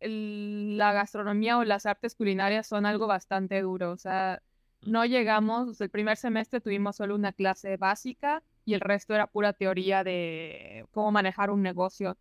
la 0.00 0.92
gastronomía 0.92 1.58
o 1.58 1.64
las 1.64 1.86
artes 1.86 2.14
culinarias 2.14 2.66
son 2.66 2.86
algo 2.86 3.06
bastante 3.06 3.60
duro. 3.62 3.92
O 3.92 3.98
sea, 3.98 4.42
no 4.82 5.04
llegamos, 5.04 5.80
el 5.80 5.90
primer 5.90 6.16
semestre 6.16 6.60
tuvimos 6.60 6.96
solo 6.96 7.14
una 7.14 7.32
clase 7.32 7.76
básica 7.76 8.42
y 8.64 8.74
el 8.74 8.80
resto 8.80 9.14
era 9.14 9.26
pura 9.26 9.52
teoría 9.52 10.04
de 10.04 10.86
cómo 10.92 11.12
manejar 11.12 11.50
un 11.50 11.62
negocio. 11.62 12.16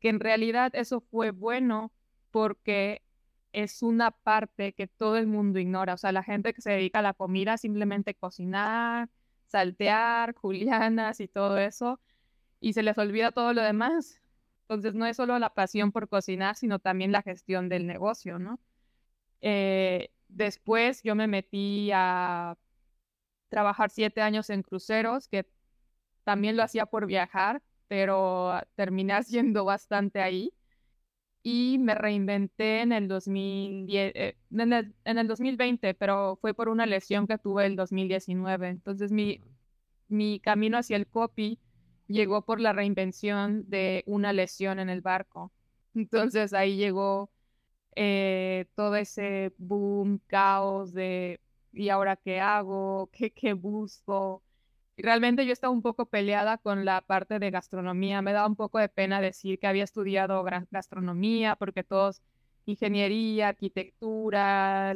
Que 0.00 0.08
en 0.10 0.20
realidad 0.20 0.72
eso 0.74 1.00
fue 1.00 1.30
bueno 1.30 1.92
porque 2.30 3.02
es 3.52 3.82
una 3.82 4.10
parte 4.12 4.74
que 4.74 4.86
todo 4.88 5.16
el 5.18 5.26
mundo 5.26 5.58
ignora. 5.58 5.94
O 5.94 5.98
sea, 5.98 6.12
la 6.12 6.22
gente 6.22 6.54
que 6.54 6.62
se 6.62 6.72
dedica 6.72 7.00
a 7.00 7.02
la 7.02 7.14
comida, 7.14 7.56
simplemente 7.58 8.14
cocinar, 8.14 9.08
saltear, 9.48 10.34
julianas 10.36 11.20
y 11.20 11.28
todo 11.28 11.58
eso, 11.58 12.00
y 12.60 12.72
se 12.74 12.82
les 12.82 12.98
olvida 12.98 13.32
todo 13.32 13.52
lo 13.54 13.62
demás. 13.62 14.20
Entonces 14.62 14.94
no 14.94 15.06
es 15.06 15.16
solo 15.16 15.38
la 15.38 15.54
pasión 15.54 15.92
por 15.92 16.08
cocinar, 16.08 16.56
sino 16.56 16.78
también 16.78 17.12
la 17.12 17.22
gestión 17.22 17.68
del 17.68 17.86
negocio, 17.86 18.38
¿no? 18.38 18.60
Eh, 19.40 20.10
Después 20.32 21.02
yo 21.02 21.14
me 21.14 21.26
metí 21.26 21.90
a 21.92 22.56
trabajar 23.48 23.90
siete 23.90 24.22
años 24.22 24.50
en 24.50 24.62
cruceros, 24.62 25.28
que 25.28 25.46
también 26.24 26.56
lo 26.56 26.62
hacía 26.62 26.86
por 26.86 27.06
viajar, 27.06 27.62
pero 27.88 28.52
terminé 28.76 29.12
haciendo 29.14 29.64
bastante 29.64 30.20
ahí. 30.22 30.54
Y 31.44 31.78
me 31.78 31.94
reinventé 31.94 32.82
en 32.82 32.92
el, 32.92 33.08
2010, 33.08 34.12
eh, 34.14 34.36
en, 34.52 34.72
el, 34.72 34.94
en 35.04 35.18
el 35.18 35.26
2020, 35.26 35.94
pero 35.94 36.36
fue 36.40 36.54
por 36.54 36.68
una 36.68 36.86
lesión 36.86 37.26
que 37.26 37.38
tuve 37.38 37.66
el 37.66 37.76
2019. 37.76 38.68
Entonces 38.68 39.10
mi, 39.12 39.40
mi 40.08 40.40
camino 40.40 40.78
hacia 40.78 40.96
el 40.96 41.06
copy 41.08 41.58
llegó 42.06 42.42
por 42.44 42.60
la 42.60 42.72
reinvención 42.72 43.68
de 43.68 44.04
una 44.06 44.32
lesión 44.32 44.78
en 44.78 44.88
el 44.90 45.00
barco. 45.00 45.52
Entonces 45.94 46.52
ahí 46.52 46.76
llegó 46.76 47.30
eh, 47.96 48.66
todo 48.74 48.96
ese 48.96 49.52
boom, 49.58 50.20
caos 50.26 50.92
de 50.94 51.40
¿y 51.72 51.88
ahora 51.88 52.16
qué 52.16 52.40
hago? 52.40 53.10
¿Qué, 53.12 53.32
qué 53.32 53.52
busco? 53.54 54.42
Realmente 54.96 55.46
yo 55.46 55.52
estaba 55.52 55.72
un 55.72 55.82
poco 55.82 56.06
peleada 56.06 56.58
con 56.58 56.84
la 56.84 57.00
parte 57.02 57.38
de 57.38 57.50
gastronomía. 57.50 58.22
Me 58.22 58.32
daba 58.32 58.46
un 58.46 58.56
poco 58.56 58.78
de 58.78 58.88
pena 58.88 59.20
decir 59.20 59.58
que 59.58 59.66
había 59.66 59.84
estudiado 59.84 60.44
gastronomía 60.70 61.56
porque 61.56 61.82
todos 61.84 62.22
ingeniería, 62.66 63.48
arquitectura, 63.48 64.94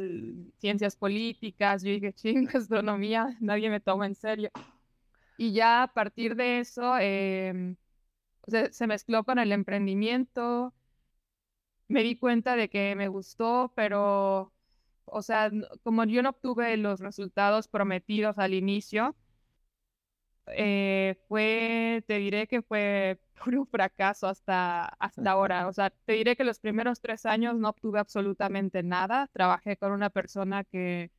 ciencias 0.57 0.95
políticas. 0.95 1.83
Yo 1.83 1.91
dije, 1.91 2.13
ching, 2.13 2.45
gastronomía, 2.53 3.37
nadie 3.41 3.69
me 3.69 3.79
toma 3.79 4.05
en 4.07 4.15
serio. 4.15 4.51
Y 5.37 5.53
ya 5.53 5.83
a 5.83 5.93
partir 5.93 6.35
de 6.35 6.59
eso 6.59 6.97
em, 6.99 7.77
se 8.71 8.87
mezcló 8.87 9.23
con 9.23 9.39
el 9.39 9.51
emprendimiento, 9.51 10.73
me 11.87 12.03
di 12.03 12.17
cuenta 12.17 12.55
de 12.55 12.69
que 12.69 12.95
me 12.95 13.07
gustó, 13.07 13.71
pero 13.75 14.53
O 15.05 15.23
sea, 15.23 15.51
como 15.83 16.05
yo 16.05 16.23
no 16.23 16.31
obtuve 16.31 16.77
los 16.77 17.01
resultados 17.01 17.67
prometidos 17.69 18.39
al 18.39 18.53
inicio, 18.55 19.17
eh, 20.49 21.15
fue, 21.27 22.03
te 22.07 22.17
diré 22.19 22.47
que 22.47 22.61
fue 22.61 23.19
un 23.47 23.67
fracaso 23.67 24.27
hasta, 24.27 24.85
hasta 24.85 25.31
ahora. 25.31 25.67
O 25.67 25.73
sea, 25.73 25.89
te 25.89 26.13
diré 26.13 26.35
que 26.35 26.43
los 26.43 26.59
primeros 26.59 27.01
tres 27.01 27.25
años 27.25 27.55
no 27.55 27.69
obtuve 27.69 27.99
absolutamente 27.99 28.83
nada. 28.83 29.29
Trabajé 29.33 29.77
con 29.77 29.91
una 29.91 30.09
persona 30.09 30.63
que 30.63 31.11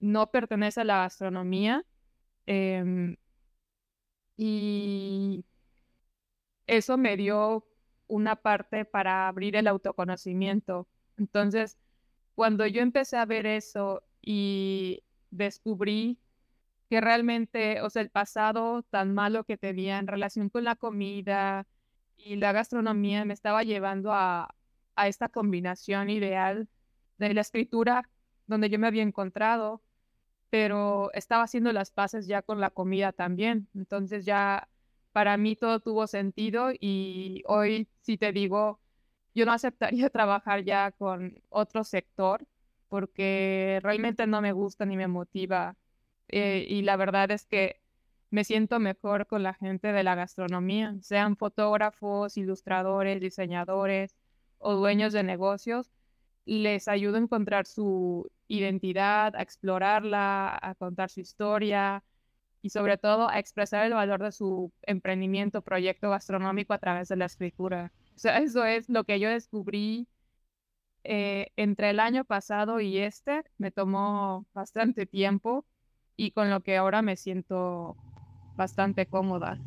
no 0.00 0.30
pertenece 0.30 0.80
a 0.80 0.84
la 0.84 0.98
gastronomía. 1.02 1.84
Em, 2.46 3.16
y 4.36 5.44
eso 6.66 6.96
me 6.96 7.16
dio 7.16 7.66
una 8.06 8.36
parte 8.36 8.84
para 8.84 9.28
abrir 9.28 9.56
el 9.56 9.66
autoconocimiento. 9.66 10.88
Entonces, 11.18 11.78
cuando 12.34 12.66
yo 12.66 12.82
empecé 12.82 13.16
a 13.16 13.26
ver 13.26 13.46
eso 13.46 14.02
y 14.22 15.04
descubrí 15.30 16.18
que 16.90 17.00
realmente, 17.00 17.82
o 17.82 17.90
sea, 17.90 18.02
el 18.02 18.10
pasado 18.10 18.82
tan 18.90 19.14
malo 19.14 19.44
que 19.44 19.56
tenía 19.56 19.98
en 19.98 20.08
relación 20.08 20.50
con 20.50 20.64
la 20.64 20.76
comida 20.76 21.66
y 22.16 22.36
la 22.36 22.52
gastronomía 22.52 23.24
me 23.24 23.34
estaba 23.34 23.62
llevando 23.64 24.12
a, 24.12 24.54
a 24.96 25.08
esta 25.08 25.28
combinación 25.28 26.10
ideal 26.10 26.68
de 27.18 27.34
la 27.34 27.42
escritura 27.42 28.10
donde 28.46 28.70
yo 28.70 28.78
me 28.80 28.88
había 28.88 29.02
encontrado, 29.04 29.82
pero 30.50 31.12
estaba 31.14 31.44
haciendo 31.44 31.72
las 31.72 31.92
paces 31.92 32.26
ya 32.26 32.42
con 32.42 32.60
la 32.60 32.70
comida 32.70 33.12
también. 33.12 33.68
Entonces 33.74 34.24
ya 34.24 34.68
para 35.12 35.36
mí 35.36 35.56
todo 35.56 35.80
tuvo 35.80 36.06
sentido 36.06 36.70
y 36.78 37.42
hoy 37.46 37.88
si 38.02 38.18
te 38.18 38.32
digo, 38.32 38.80
yo 39.34 39.46
no 39.46 39.52
aceptaría 39.52 40.10
trabajar 40.10 40.64
ya 40.64 40.92
con 40.92 41.42
otro 41.50 41.84
sector 41.84 42.46
porque 42.88 43.80
realmente 43.82 44.26
no 44.26 44.40
me 44.42 44.52
gusta 44.52 44.86
ni 44.86 44.96
me 44.96 45.08
motiva 45.08 45.76
eh, 46.32 46.66
y 46.68 46.82
la 46.82 46.96
verdad 46.96 47.30
es 47.30 47.46
que 47.46 47.80
me 48.30 48.44
siento 48.44 48.78
mejor 48.78 49.26
con 49.26 49.42
la 49.42 49.54
gente 49.54 49.92
de 49.92 50.02
la 50.04 50.14
gastronomía, 50.14 50.96
sean 51.02 51.36
fotógrafos, 51.36 52.36
ilustradores, 52.36 53.20
diseñadores 53.20 54.14
o 54.58 54.74
dueños 54.74 55.12
de 55.12 55.22
negocios. 55.24 55.90
Les 56.46 56.88
ayudo 56.88 57.16
a 57.16 57.20
encontrar 57.20 57.66
su 57.66 58.30
identidad, 58.48 59.34
a 59.36 59.42
explorarla, 59.42 60.58
a 60.62 60.74
contar 60.76 61.10
su 61.10 61.20
historia 61.20 62.04
y 62.62 62.70
sobre 62.70 62.98
todo 62.98 63.28
a 63.28 63.38
expresar 63.38 63.86
el 63.86 63.94
valor 63.94 64.22
de 64.22 64.32
su 64.32 64.72
emprendimiento, 64.82 65.62
proyecto 65.62 66.10
gastronómico 66.10 66.72
a 66.72 66.78
través 66.78 67.08
de 67.08 67.16
la 67.16 67.26
escritura. 67.26 67.92
O 68.16 68.18
sea, 68.18 68.38
eso 68.38 68.64
es 68.64 68.88
lo 68.88 69.04
que 69.04 69.18
yo 69.20 69.30
descubrí 69.30 70.06
eh, 71.04 71.48
entre 71.56 71.90
el 71.90 72.00
año 72.00 72.24
pasado 72.24 72.80
y 72.80 72.98
este. 72.98 73.42
Me 73.58 73.70
tomó 73.70 74.46
bastante 74.54 75.06
tiempo 75.06 75.64
y 76.20 76.32
con 76.32 76.50
lo 76.50 76.60
que 76.60 76.76
ahora 76.76 77.00
me 77.00 77.16
siento 77.16 77.96
bastante 78.54 79.06
cómoda. 79.06 79.58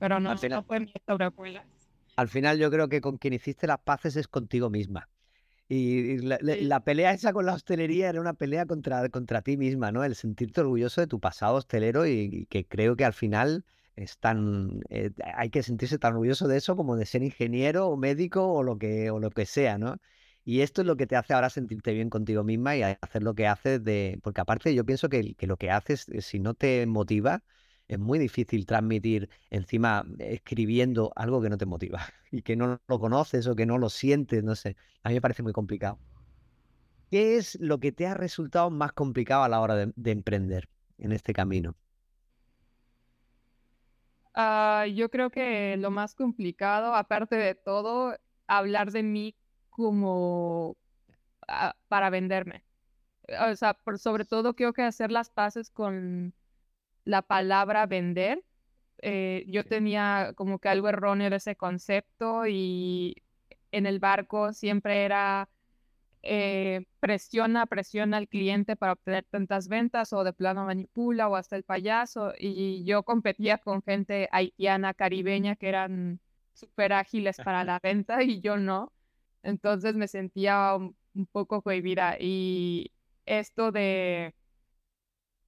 Pero 0.00 0.18
no, 0.18 0.34
no 0.34 0.62
fue 0.64 0.80
mi 0.80 0.92
Al 2.16 2.28
final 2.28 2.58
yo 2.58 2.68
creo 2.68 2.88
que 2.88 3.00
con 3.00 3.16
quien 3.16 3.34
hiciste 3.34 3.68
las 3.68 3.78
paces 3.78 4.16
es 4.16 4.26
contigo 4.26 4.70
misma. 4.70 5.08
Y 5.68 6.18
la, 6.18 6.80
pelea 6.80 7.12
esa 7.12 7.32
con 7.32 7.46
la 7.46 7.54
hostelería 7.54 8.08
era 8.08 8.20
una 8.20 8.34
pelea 8.34 8.66
contra, 8.66 9.08
contra 9.08 9.40
ti 9.42 9.56
misma, 9.56 9.92
¿no? 9.92 10.02
El 10.02 10.16
sentirte 10.16 10.62
orgulloso 10.62 11.00
de 11.00 11.06
tu 11.06 11.20
pasado 11.20 11.54
hostelero 11.54 12.08
y, 12.08 12.46
que 12.46 12.66
creo 12.66 12.96
que 12.96 13.04
al 13.04 13.14
final 13.14 13.64
es 13.94 14.18
tan, 14.18 14.80
eh, 14.90 15.12
hay 15.36 15.50
que 15.50 15.62
sentirse 15.62 15.96
tan 15.96 16.14
orgulloso 16.14 16.48
de 16.48 16.56
eso 16.56 16.74
como 16.74 16.96
de 16.96 17.06
ser 17.06 17.22
ingeniero 17.22 17.86
o 17.86 17.96
médico 17.96 18.52
o 18.52 18.64
lo 18.64 18.78
que, 18.78 19.12
o 19.12 19.20
lo 19.20 19.30
que 19.30 19.46
sea, 19.46 19.78
¿no? 19.78 19.98
Y 20.44 20.60
esto 20.62 20.80
es 20.82 20.86
lo 20.86 20.96
que 20.96 21.06
te 21.06 21.16
hace 21.16 21.34
ahora 21.34 21.50
sentirte 21.50 21.92
bien 21.92 22.10
contigo 22.10 22.42
misma 22.42 22.76
y 22.76 22.82
hacer 22.82 23.22
lo 23.22 23.34
que 23.34 23.46
haces 23.46 23.82
de... 23.84 24.18
Porque 24.22 24.40
aparte 24.40 24.74
yo 24.74 24.84
pienso 24.84 25.08
que, 25.08 25.36
lo 25.40 25.56
que 25.56 25.70
haces, 25.70 26.08
eh, 26.08 26.20
si 26.20 26.40
no 26.40 26.54
te 26.54 26.84
motiva, 26.86 27.44
es 27.86 27.98
muy 27.98 28.18
difícil 28.18 28.66
transmitir 28.66 29.28
encima 29.50 30.04
escribiendo 30.18 31.12
algo 31.14 31.40
que 31.40 31.50
no 31.50 31.58
te 31.58 31.66
motiva 31.66 32.02
y 32.32 32.42
que 32.42 32.56
no 32.56 32.80
lo 32.88 32.98
conoces 32.98 33.46
o 33.46 33.54
que 33.54 33.66
no 33.66 33.78
lo 33.78 33.88
sientes, 33.88 34.42
no 34.42 34.56
sé. 34.56 34.76
A 35.04 35.10
mí 35.10 35.14
me 35.14 35.20
parece 35.20 35.44
muy 35.44 35.52
complicado. 35.52 35.98
¿Qué 37.10 37.36
es 37.36 37.60
lo 37.60 37.78
que 37.78 37.92
te 37.92 38.06
ha 38.06 38.14
resultado 38.14 38.70
más 38.70 38.92
complicado 38.92 39.44
a 39.44 39.48
la 39.48 39.60
hora 39.60 39.76
de, 39.76 40.10
emprender 40.10 40.68
en 40.98 41.12
este 41.12 41.34
camino? 41.34 41.76
Ah, 44.34 44.86
yo 44.86 45.10
creo 45.10 45.28
que 45.28 45.76
lo 45.76 45.90
más 45.90 46.14
complicado, 46.14 46.94
aparte 46.94 47.36
de 47.36 47.54
todo, 47.54 48.16
hablar 48.46 48.92
de 48.92 49.02
mí 49.02 49.36
como 49.72 50.76
ah, 51.48 51.74
para 51.88 52.10
venderme. 52.10 52.64
O 53.50 53.56
sea, 53.56 53.74
por, 53.74 53.98
sobre 53.98 54.24
todo 54.24 54.54
creo 54.54 54.72
que 54.72 54.82
hacer 54.82 55.10
las 55.10 55.30
paces 55.30 55.70
con 55.70 56.34
la 57.04 57.22
palabra 57.22 57.86
vender. 57.86 58.44
Eh, 58.98 59.44
yo 59.48 59.64
tenía 59.64 60.32
como 60.36 60.58
que 60.60 60.68
algo 60.68 60.88
erróneo 60.88 61.30
de 61.30 61.36
ese 61.36 61.56
concepto 61.56 62.46
y 62.46 63.16
en 63.72 63.86
el 63.86 63.98
barco 63.98 64.52
siempre 64.52 65.04
era 65.04 65.48
eh, 66.22 66.86
presiona, 67.00 67.66
presiona 67.66 68.16
al 68.18 68.28
cliente 68.28 68.76
para 68.76 68.92
obtener 68.92 69.24
tantas 69.24 69.66
ventas 69.66 70.12
o 70.12 70.22
de 70.22 70.32
plano 70.32 70.64
manipula 70.66 71.28
o 71.28 71.36
hasta 71.36 71.56
el 71.56 71.64
payaso. 71.64 72.32
Y 72.38 72.84
yo 72.84 73.02
competía 73.02 73.58
con 73.58 73.82
gente 73.82 74.28
haitiana, 74.30 74.94
caribeña 74.94 75.56
que 75.56 75.68
eran 75.68 76.20
súper 76.54 76.92
ágiles 76.92 77.36
para 77.38 77.64
la 77.64 77.80
venta 77.82 78.22
y 78.22 78.40
yo 78.40 78.56
no. 78.56 78.92
Entonces 79.42 79.94
me 79.94 80.08
sentía 80.08 80.74
un, 80.76 80.96
poco 81.32 81.62
cohibida 81.62 82.16
y 82.18 82.92
esto 83.26 83.72
de 83.72 84.34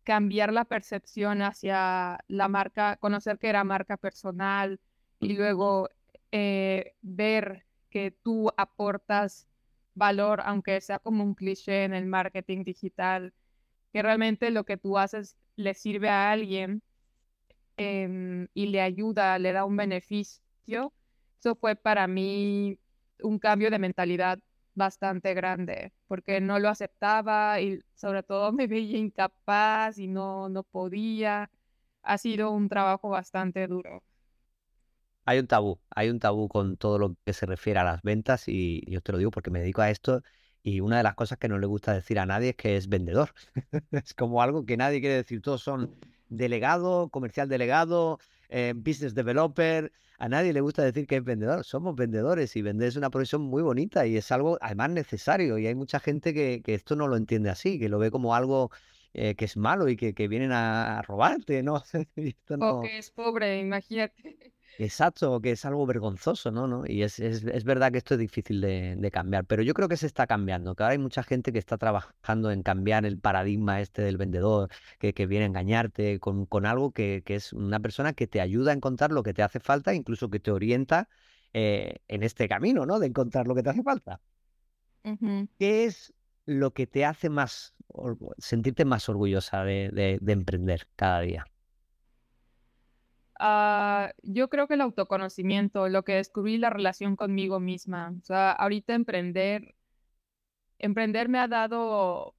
cambiar 0.03 0.53
la 0.53 0.65
percepción 0.67 1.41
hacia 1.43 2.19
la 2.29 2.49
marca, 2.49 2.97
conocer 2.99 3.39
que 3.39 3.49
era 3.49 3.65
marca 3.65 3.97
personal 3.97 4.79
y 5.21 5.35
luego 5.37 5.89
eh, 6.33 6.95
ver 7.01 7.65
que 7.89 8.11
tú 8.11 8.51
aportas 8.57 9.49
valor, 9.95 10.43
aunque 10.45 10.81
sea 10.81 10.99
como 10.99 11.25
un 11.25 11.35
cliché 11.35 11.85
en 11.85 11.95
el 11.95 12.07
marketing 12.07 12.65
digital, 12.65 13.33
que 13.93 14.03
realmente 14.03 14.51
lo 14.51 14.65
que 14.65 14.77
tú 14.77 14.99
haces 14.99 15.37
le 15.57 15.75
sirve 15.75 16.09
a 16.11 16.33
alguien 16.33 16.83
em, 17.77 18.49
y 18.55 18.67
le 18.67 18.81
ayuda, 18.81 19.39
le 19.39 19.53
da 19.53 19.65
un 19.65 19.77
beneficio. 19.77 20.93
Eso 21.39 21.55
fue 21.57 21.77
para 21.77 22.07
mí 22.07 22.79
un 23.23 23.39
cambio 23.39 23.71
de 23.71 23.79
mentalidad 23.79 24.39
bastante 24.75 25.35
grande, 25.35 25.93
porque 26.09 26.41
no 26.41 26.59
lo 26.59 26.69
aceptaba 26.69 27.61
y 27.61 27.81
sobre 27.95 28.23
todo 28.23 28.53
me 28.53 28.67
veía 28.67 28.99
incapaz 28.99 29.99
y 29.99 30.09
no, 30.09 30.49
no 30.49 30.63
podía. 30.63 31.51
Ha 32.03 32.19
sido 32.19 32.51
un 32.51 32.69
trabajo 32.69 33.09
bastante 33.09 33.67
duro. 33.67 34.03
Hay 35.27 35.39
un 35.39 35.47
tabú, 35.47 35.81
hay 35.91 36.11
un 36.11 36.21
tabú 36.21 36.49
con 36.49 36.77
todo 36.77 36.99
lo 36.99 37.17
que 37.25 37.33
se 37.33 37.47
refiere 37.47 37.79
a 37.81 37.85
las 37.85 38.03
ventas 38.03 38.47
y 38.47 38.83
yo 38.91 39.01
te 39.01 39.13
lo 39.13 39.19
digo 39.19 39.31
porque 39.31 39.51
me 39.51 39.61
dedico 39.61 39.81
a 39.81 39.91
esto 39.91 40.23
y 40.63 40.81
una 40.81 40.99
de 40.99 41.03
las 41.03 41.15
cosas 41.15 41.39
que 41.39 41.49
no 41.49 41.59
le 41.59 41.67
gusta 41.67 41.95
decir 41.95 42.19
a 42.19 42.27
nadie 42.27 42.51
es 42.51 42.57
que 42.57 42.77
es 42.77 42.89
vendedor. 42.89 43.31
es 43.93 44.15
como 44.15 44.43
algo 44.43 44.67
que 44.67 44.77
nadie 44.77 45.01
quiere 45.01 45.17
decir, 45.17 45.41
todos 45.41 45.63
son 45.63 45.95
delegado, 46.29 47.09
comercial 47.11 47.49
delegado, 47.49 48.19
eh, 48.49 48.73
business 48.77 49.15
developer. 49.15 49.91
A 50.19 50.29
nadie 50.29 50.53
le 50.53 50.61
gusta 50.61 50.83
decir 50.83 51.07
que 51.07 51.17
es 51.17 51.25
vendedor. 51.25 51.65
Somos 51.65 51.97
vendedores 51.97 52.55
y 52.57 52.63
vender 52.63 52.89
es 52.89 52.97
una 52.97 53.11
profesión 53.11 53.43
muy 53.43 53.63
bonita 53.63 54.07
y 54.07 54.17
es 54.17 54.31
algo 54.33 54.59
además 54.61 54.91
necesario. 54.91 55.59
Y 55.59 55.67
hay 55.67 55.75
mucha 55.75 56.01
gente 56.01 56.33
que, 56.33 56.63
esto 56.67 56.97
no 56.97 57.09
lo 57.09 57.17
entiende 57.17 57.51
así, 57.51 57.79
que 57.79 57.89
lo 57.89 57.99
ve 57.99 58.11
como 58.11 58.35
algo 58.35 58.71
eh, 59.13 59.35
que 59.35 59.45
es 59.45 59.57
malo 59.57 59.89
y 59.89 59.97
que, 59.97 60.29
vienen 60.29 60.53
a, 60.53 61.03
robarte, 61.03 61.63
¿no? 61.63 61.83
O 62.61 62.81
que 62.83 62.99
es 62.99 63.11
pobre, 63.11 63.59
imagínate. 63.59 64.54
Exacto, 64.79 65.41
que 65.41 65.53
es 65.53 65.65
algo 65.65 65.87
vergonzoso, 65.87 66.51
¿no? 66.51 66.67
¿no? 66.67 66.83
Y 66.87 67.03
es, 67.03 67.21
es, 67.21 67.65
verdad 67.65 67.93
que 67.93 67.99
esto 67.99 68.15
es 68.15 68.21
difícil 68.21 68.61
de, 68.61 69.11
cambiar, 69.13 69.45
pero 69.45 69.63
yo 69.63 69.73
creo 69.73 69.89
que 69.89 69.97
se 69.97 70.07
está 70.07 70.27
cambiando, 70.27 70.75
que 70.75 70.83
ahora 70.83 70.93
hay 70.93 70.99
mucha 70.99 71.23
gente 71.23 71.53
que 71.53 71.59
está 71.59 71.79
trabajando 71.79 72.51
en 72.51 72.63
cambiar 72.63 73.07
el 73.07 73.19
paradigma 73.19 73.81
este 73.81 74.03
del 74.03 74.17
vendedor, 74.17 74.71
que, 74.99 75.13
viene 75.27 75.45
a 75.45 75.49
engañarte 75.49 76.19
con, 76.19 76.47
con 76.47 76.67
algo 76.67 76.91
que, 76.91 77.23
es 77.27 77.53
una 77.53 77.79
persona 77.81 78.15
que 78.15 78.27
te 78.27 78.41
ayuda 78.41 78.73
a 78.73 78.75
encontrar 78.75 79.13
lo 79.13 79.23
que 79.23 79.33
te 79.33 79.43
hace 79.43 79.61
falta, 79.61 79.95
incluso 79.95 80.29
que 80.29 80.41
te 80.41 80.51
orienta 80.51 81.09
eh, 81.53 81.97
en 82.09 82.23
este 82.25 82.49
camino, 82.49 82.85
¿no? 82.85 82.99
De 82.99 83.07
encontrar 83.07 83.47
lo 83.47 83.55
que 83.55 83.63
te 83.63 83.71
hace 83.71 83.83
falta. 83.83 84.21
¿Qué 85.59 85.85
es 85.85 86.15
lo 86.47 86.73
que 86.73 86.87
te 86.87 87.05
hace 87.05 87.29
más, 87.29 87.75
sentirte 88.39 88.85
más 88.85 89.09
orgullosa 89.09 89.63
de 89.65 90.19
emprender 90.27 90.89
cada 90.97 91.21
día? 91.21 91.47
Ah, 93.39 94.13
yo 94.23 94.49
creo 94.49 94.69
que 94.69 94.75
el 94.75 94.81
autoconocimiento, 94.81 95.89
lo 95.89 96.05
que 96.05 96.15
descubrí 96.15 96.59
la 96.59 96.71
relación 96.71 97.17
conmigo 97.17 97.61
misma. 97.61 98.15
O 98.23 98.25
sea, 98.25 98.53
ahorita 98.53 98.95
emprender, 98.95 99.75
emprender 100.79 101.29
me 101.29 101.39
ha 101.39 101.49
dado, 101.49 102.35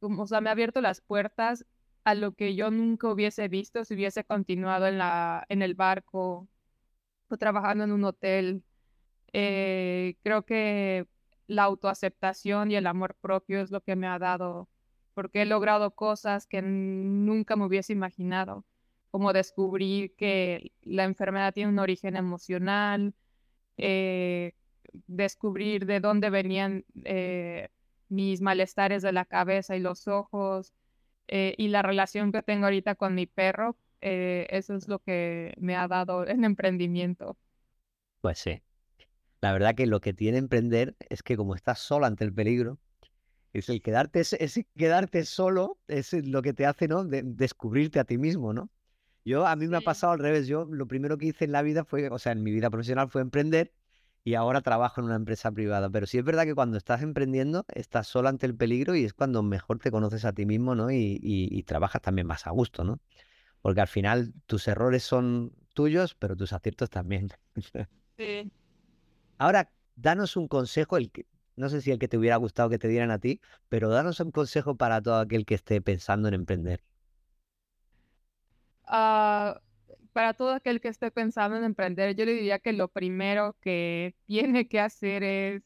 o 0.00 0.26
sea, 0.26 0.40
me 0.40 0.48
ha 0.50 0.52
abierto 0.52 0.80
las 0.80 1.00
puertas 1.00 1.64
a 2.04 2.14
lo 2.14 2.32
que 2.34 2.54
yo 2.56 2.70
nunca 2.70 3.08
hubiese 3.08 3.48
visto 3.48 3.84
si 3.84 3.94
hubiese 3.94 4.24
continuado 4.24 4.86
en 4.86 4.98
la, 4.98 5.44
en 5.48 5.62
el 5.62 5.74
barco 5.74 6.48
o 7.28 7.36
trabajando 7.38 7.84
en 7.84 7.92
un 7.92 8.04
hotel. 8.04 8.64
Eh, 9.32 10.16
creo 10.22 10.44
que 10.44 11.06
la 11.46 11.64
autoaceptación 11.64 12.70
y 12.70 12.76
el 12.76 12.86
amor 12.86 13.16
propio 13.20 13.60
es 13.60 13.70
lo 13.70 13.82
que 13.82 13.96
me 13.96 14.06
ha 14.08 14.18
dado, 14.18 14.68
porque 15.14 15.42
he 15.42 15.46
logrado 15.46 15.92
cosas 15.94 16.46
que 16.46 16.62
nunca 16.62 17.56
me 17.56 17.66
hubiese 17.66 17.92
imaginado, 17.92 18.64
como 19.10 19.32
descubrir 19.32 20.14
que 20.16 20.72
la 20.82 21.04
enfermedad 21.04 21.54
tiene 21.54 21.70
un 21.70 21.78
origen 21.78 22.16
emocional, 22.16 23.14
eh, 23.76 24.52
descubrir 25.06 25.86
de 25.86 26.00
dónde 26.00 26.30
venían 26.30 26.84
eh, 27.04 27.68
mis 28.08 28.40
malestares 28.40 29.02
de 29.02 29.12
la 29.12 29.24
cabeza 29.24 29.76
y 29.76 29.80
los 29.80 30.08
ojos, 30.08 30.72
eh, 31.28 31.54
y 31.58 31.68
la 31.68 31.82
relación 31.82 32.32
que 32.32 32.42
tengo 32.42 32.64
ahorita 32.64 32.94
con 32.94 33.14
mi 33.14 33.26
perro, 33.26 33.76
eso 34.00 34.76
es 34.76 34.86
lo 34.86 35.00
que 35.00 35.54
me 35.58 35.74
ha 35.74 35.88
dado 35.88 36.24
el 36.24 36.44
emprendimiento. 36.44 37.36
Pues 38.20 38.38
sí. 38.38 38.62
La 39.40 39.52
verdad 39.52 39.74
que 39.74 39.86
lo 39.86 40.00
que 40.00 40.14
tiene 40.14 40.38
emprender 40.38 40.96
es 41.08 41.22
que 41.22 41.36
como 41.36 41.54
estás 41.54 41.80
solo 41.80 42.06
ante 42.06 42.24
el 42.24 42.32
peligro, 42.32 42.78
es 43.52 43.68
el 43.68 43.82
quedarte, 43.82 44.20
es, 44.20 44.60
quedarte 44.76 45.24
solo, 45.24 45.78
es 45.88 46.12
lo 46.12 46.42
que 46.42 46.52
te 46.52 46.66
hace, 46.66 46.88
¿no? 46.88 47.04
descubrirte 47.04 47.98
a 47.98 48.04
ti 48.04 48.18
mismo, 48.18 48.52
¿no? 48.52 48.70
Yo, 49.24 49.46
a 49.46 49.56
mí 49.56 49.66
me 49.68 49.76
ha 49.76 49.80
pasado 49.80 50.12
al 50.12 50.18
revés. 50.18 50.46
Yo 50.46 50.64
lo 50.64 50.86
primero 50.86 51.18
que 51.18 51.26
hice 51.26 51.44
en 51.44 51.52
la 51.52 51.62
vida 51.62 51.84
fue, 51.84 52.08
o 52.08 52.18
sea, 52.18 52.32
en 52.32 52.42
mi 52.42 52.50
vida 52.52 52.70
profesional 52.70 53.08
fue 53.10 53.20
emprender 53.22 53.72
y 54.24 54.34
ahora 54.34 54.60
trabajo 54.62 55.00
en 55.00 55.06
una 55.06 55.16
empresa 55.16 55.52
privada. 55.52 55.90
Pero 55.90 56.06
sí 56.06 56.18
es 56.18 56.24
verdad 56.24 56.44
que 56.44 56.54
cuando 56.54 56.76
estás 56.76 57.02
emprendiendo, 57.02 57.64
estás 57.74 58.06
solo 58.06 58.28
ante 58.28 58.46
el 58.46 58.56
peligro 58.56 58.94
y 58.96 59.04
es 59.04 59.14
cuando 59.14 59.42
mejor 59.42 59.78
te 59.78 59.90
conoces 59.90 60.24
a 60.24 60.32
ti 60.32 60.46
mismo, 60.46 60.74
¿no? 60.74 60.90
Y, 60.90 61.18
y 61.22 61.62
trabajas 61.64 62.02
también 62.02 62.26
más 62.26 62.46
a 62.46 62.50
gusto, 62.50 62.84
¿no? 62.84 63.00
Porque 63.62 63.80
al 63.80 63.88
final 63.88 64.34
tus 64.46 64.68
errores 64.68 65.02
son 65.02 65.52
tuyos, 65.74 66.14
pero 66.14 66.36
tus 66.36 66.52
aciertos 66.52 66.90
también. 66.90 67.30
Sí. 68.18 68.50
Ahora, 69.38 69.72
danos 69.96 70.36
un 70.36 70.48
consejo, 70.48 70.96
el 70.96 71.10
que, 71.10 71.26
no 71.56 71.68
sé 71.68 71.80
si 71.80 71.90
el 71.90 71.98
que 71.98 72.08
te 72.08 72.18
hubiera 72.18 72.36
gustado 72.36 72.68
que 72.70 72.78
te 72.78 72.88
dieran 72.88 73.10
a 73.10 73.18
ti, 73.18 73.40
pero 73.68 73.88
danos 73.88 74.20
un 74.20 74.30
consejo 74.32 74.76
para 74.76 75.02
todo 75.02 75.18
aquel 75.18 75.44
que 75.46 75.54
esté 75.54 75.80
pensando 75.80 76.28
en 76.28 76.34
emprender. 76.34 76.84
Ah, 78.88 79.60
para 80.12 80.34
todo 80.34 80.52
aquel 80.52 80.80
que 80.80 80.88
esté 80.88 81.10
pensando 81.10 81.56
en 81.56 81.64
emprender, 81.64 82.16
yo 82.16 82.24
le 82.24 82.32
diría 82.34 82.58
que 82.58 82.72
lo 82.72 82.88
primero 82.88 83.56
que 83.60 84.14
tiene 84.26 84.68
que 84.68 84.80
hacer 84.80 85.22
es 85.24 85.62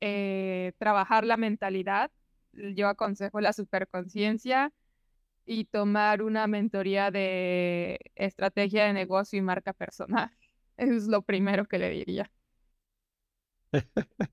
eh, 0.00 0.72
trabajar 0.78 1.24
la 1.24 1.36
mentalidad. 1.36 2.10
Yo 2.52 2.88
aconsejo 2.88 3.40
la 3.40 3.52
superconciencia 3.52 4.72
y 5.46 5.66
tomar 5.66 6.22
una 6.22 6.46
mentoría 6.48 7.10
de 7.10 7.98
estrategia 8.16 8.86
de 8.86 8.94
negocio 8.94 9.38
y 9.38 9.42
marca 9.42 9.72
personal. 9.74 10.30
Eso 10.78 10.94
es 10.94 11.08
lo 11.08 11.22
primero 11.22 11.66
que 11.66 11.78
le 11.78 11.90
diría. 11.90 12.32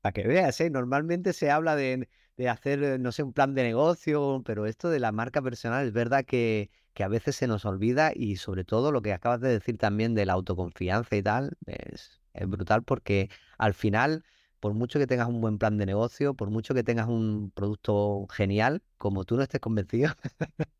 Para 0.00 0.12
que 0.12 0.26
veas, 0.26 0.60
¿eh? 0.60 0.70
normalmente 0.70 1.32
se 1.32 1.50
habla 1.50 1.76
de, 1.76 2.08
hacer, 2.48 2.82
eh, 2.82 2.98
no 2.98 3.12
sé, 3.12 3.22
un 3.22 3.32
plan 3.32 3.54
de 3.54 3.62
negocio, 3.62 4.42
pero 4.44 4.66
esto 4.66 4.90
de 4.90 5.00
la 5.00 5.12
marca 5.12 5.42
personal 5.42 5.86
es 5.86 5.92
verdad 5.92 6.24
que, 6.24 6.70
a 6.98 7.08
veces 7.08 7.36
se 7.36 7.46
nos 7.46 7.66
olvida 7.66 8.12
y 8.14 8.36
sobre 8.36 8.64
todo 8.64 8.90
lo 8.90 9.02
que 9.02 9.12
acabas 9.12 9.40
de 9.42 9.50
decir 9.50 9.76
también 9.78 10.14
de 10.14 10.24
la 10.26 10.32
autoconfianza 10.32 11.14
y 11.16 11.22
tal, 11.22 11.56
es, 11.66 12.20
es 12.32 12.48
brutal 12.48 12.84
porque 12.84 13.28
al 13.58 13.74
final, 13.74 14.24
por 14.60 14.72
mucho 14.74 14.98
que 14.98 15.06
tengas 15.06 15.28
un 15.28 15.40
buen 15.42 15.58
plan 15.58 15.76
de 15.76 15.84
negocio, 15.86 16.34
por 16.34 16.50
mucho 16.50 16.74
que 16.74 16.82
tengas 16.84 17.08
un 17.08 17.50
producto 17.54 18.26
genial, 18.30 18.82
como 18.98 19.24
tú 19.24 19.36
no 19.36 19.42
estés 19.42 19.60
convencido 19.60 20.12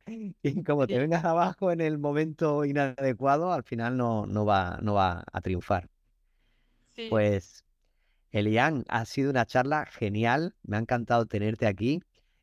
y 0.42 0.62
como 0.64 0.86
te 0.86 0.98
vengas 0.98 1.24
abajo 1.24 1.70
en 1.70 1.80
el 1.82 1.98
momento 1.98 2.64
inadecuado, 2.64 3.52
al 3.52 3.64
final 3.64 3.96
no, 3.98 4.26
no, 4.26 4.46
va, 4.46 4.78
no 4.82 4.94
va 4.94 5.24
a 5.30 5.40
triunfar. 5.42 5.88
Pues, 7.08 7.65
Elian, 8.36 8.84
ha 8.88 9.04
sido 9.06 9.30
una 9.30 9.46
charla 9.46 9.86
genial, 9.86 10.54
me 10.62 10.76
ha 10.76 10.80
encantado 10.80 11.26
tenerte 11.26 11.66
aquí. 11.66 12.02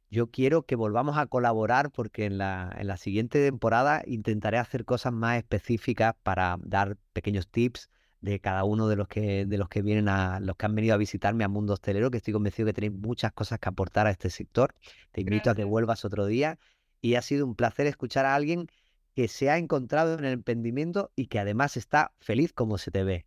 Yo 0.09 0.31
quiero 0.31 0.63
que 0.63 0.75
volvamos 0.75 1.17
a 1.17 1.27
colaborar 1.27 1.91
porque 1.91 2.25
en 2.25 2.37
la, 2.37 2.73
en 2.77 2.87
la 2.87 2.97
siguiente 2.97 3.43
temporada 3.43 4.03
intentaré 4.05 4.57
hacer 4.57 4.85
cosas 4.85 5.13
más 5.13 5.37
específicas 5.37 6.15
para 6.23 6.57
dar 6.61 6.97
pequeños 7.13 7.47
tips 7.47 7.89
de 8.21 8.39
cada 8.39 8.63
uno 8.63 8.87
de 8.87 8.95
los 8.95 9.07
que 9.07 9.45
de 9.45 9.57
los 9.57 9.69
que 9.69 9.81
vienen 9.81 10.07
a 10.07 10.39
los 10.39 10.55
que 10.55 10.65
han 10.65 10.75
venido 10.75 10.95
a 10.95 10.97
visitarme 10.97 11.43
a 11.43 11.49
Mundo 11.49 11.73
Hostelero, 11.73 12.09
que 12.09 12.17
estoy 12.17 12.33
convencido 12.33 12.67
que 12.67 12.73
tenéis 12.73 12.93
muchas 12.93 13.33
cosas 13.33 13.59
que 13.59 13.69
aportar 13.69 14.07
a 14.07 14.11
este 14.11 14.29
sector. 14.29 14.73
Te 15.11 15.21
invito 15.21 15.49
a 15.49 15.55
que 15.55 15.63
vuelvas 15.63 16.05
otro 16.05 16.25
día 16.25 16.57
y 17.01 17.15
ha 17.15 17.21
sido 17.21 17.45
un 17.45 17.55
placer 17.55 17.85
escuchar 17.85 18.25
a 18.25 18.33
alguien 18.33 18.67
que 19.13 19.27
se 19.27 19.49
ha 19.49 19.57
encontrado 19.57 20.17
en 20.17 20.25
el 20.25 20.33
emprendimiento 20.33 21.11
y 21.15 21.27
que 21.27 21.39
además 21.39 21.77
está 21.77 22.13
feliz 22.19 22.53
como 22.53 22.77
se 22.77 22.91
te 22.91 23.03
ve. 23.03 23.25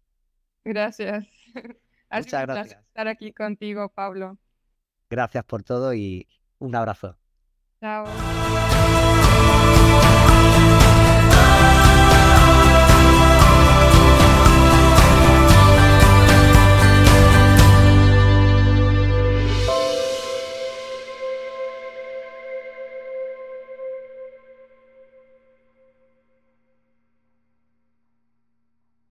Gracias. 0.65 1.27
Muchas 2.11 2.47
gracias. 2.47 2.81
estar 2.81 3.09
aquí 3.09 3.33
contigo, 3.33 3.88
Pablo. 3.88 4.38
Gracias 5.09 5.45
por 5.45 5.62
todo 5.62 5.95
y 5.95 6.27
un 6.59 6.75
abrazo. 6.75 7.16
Chao. 7.81 8.07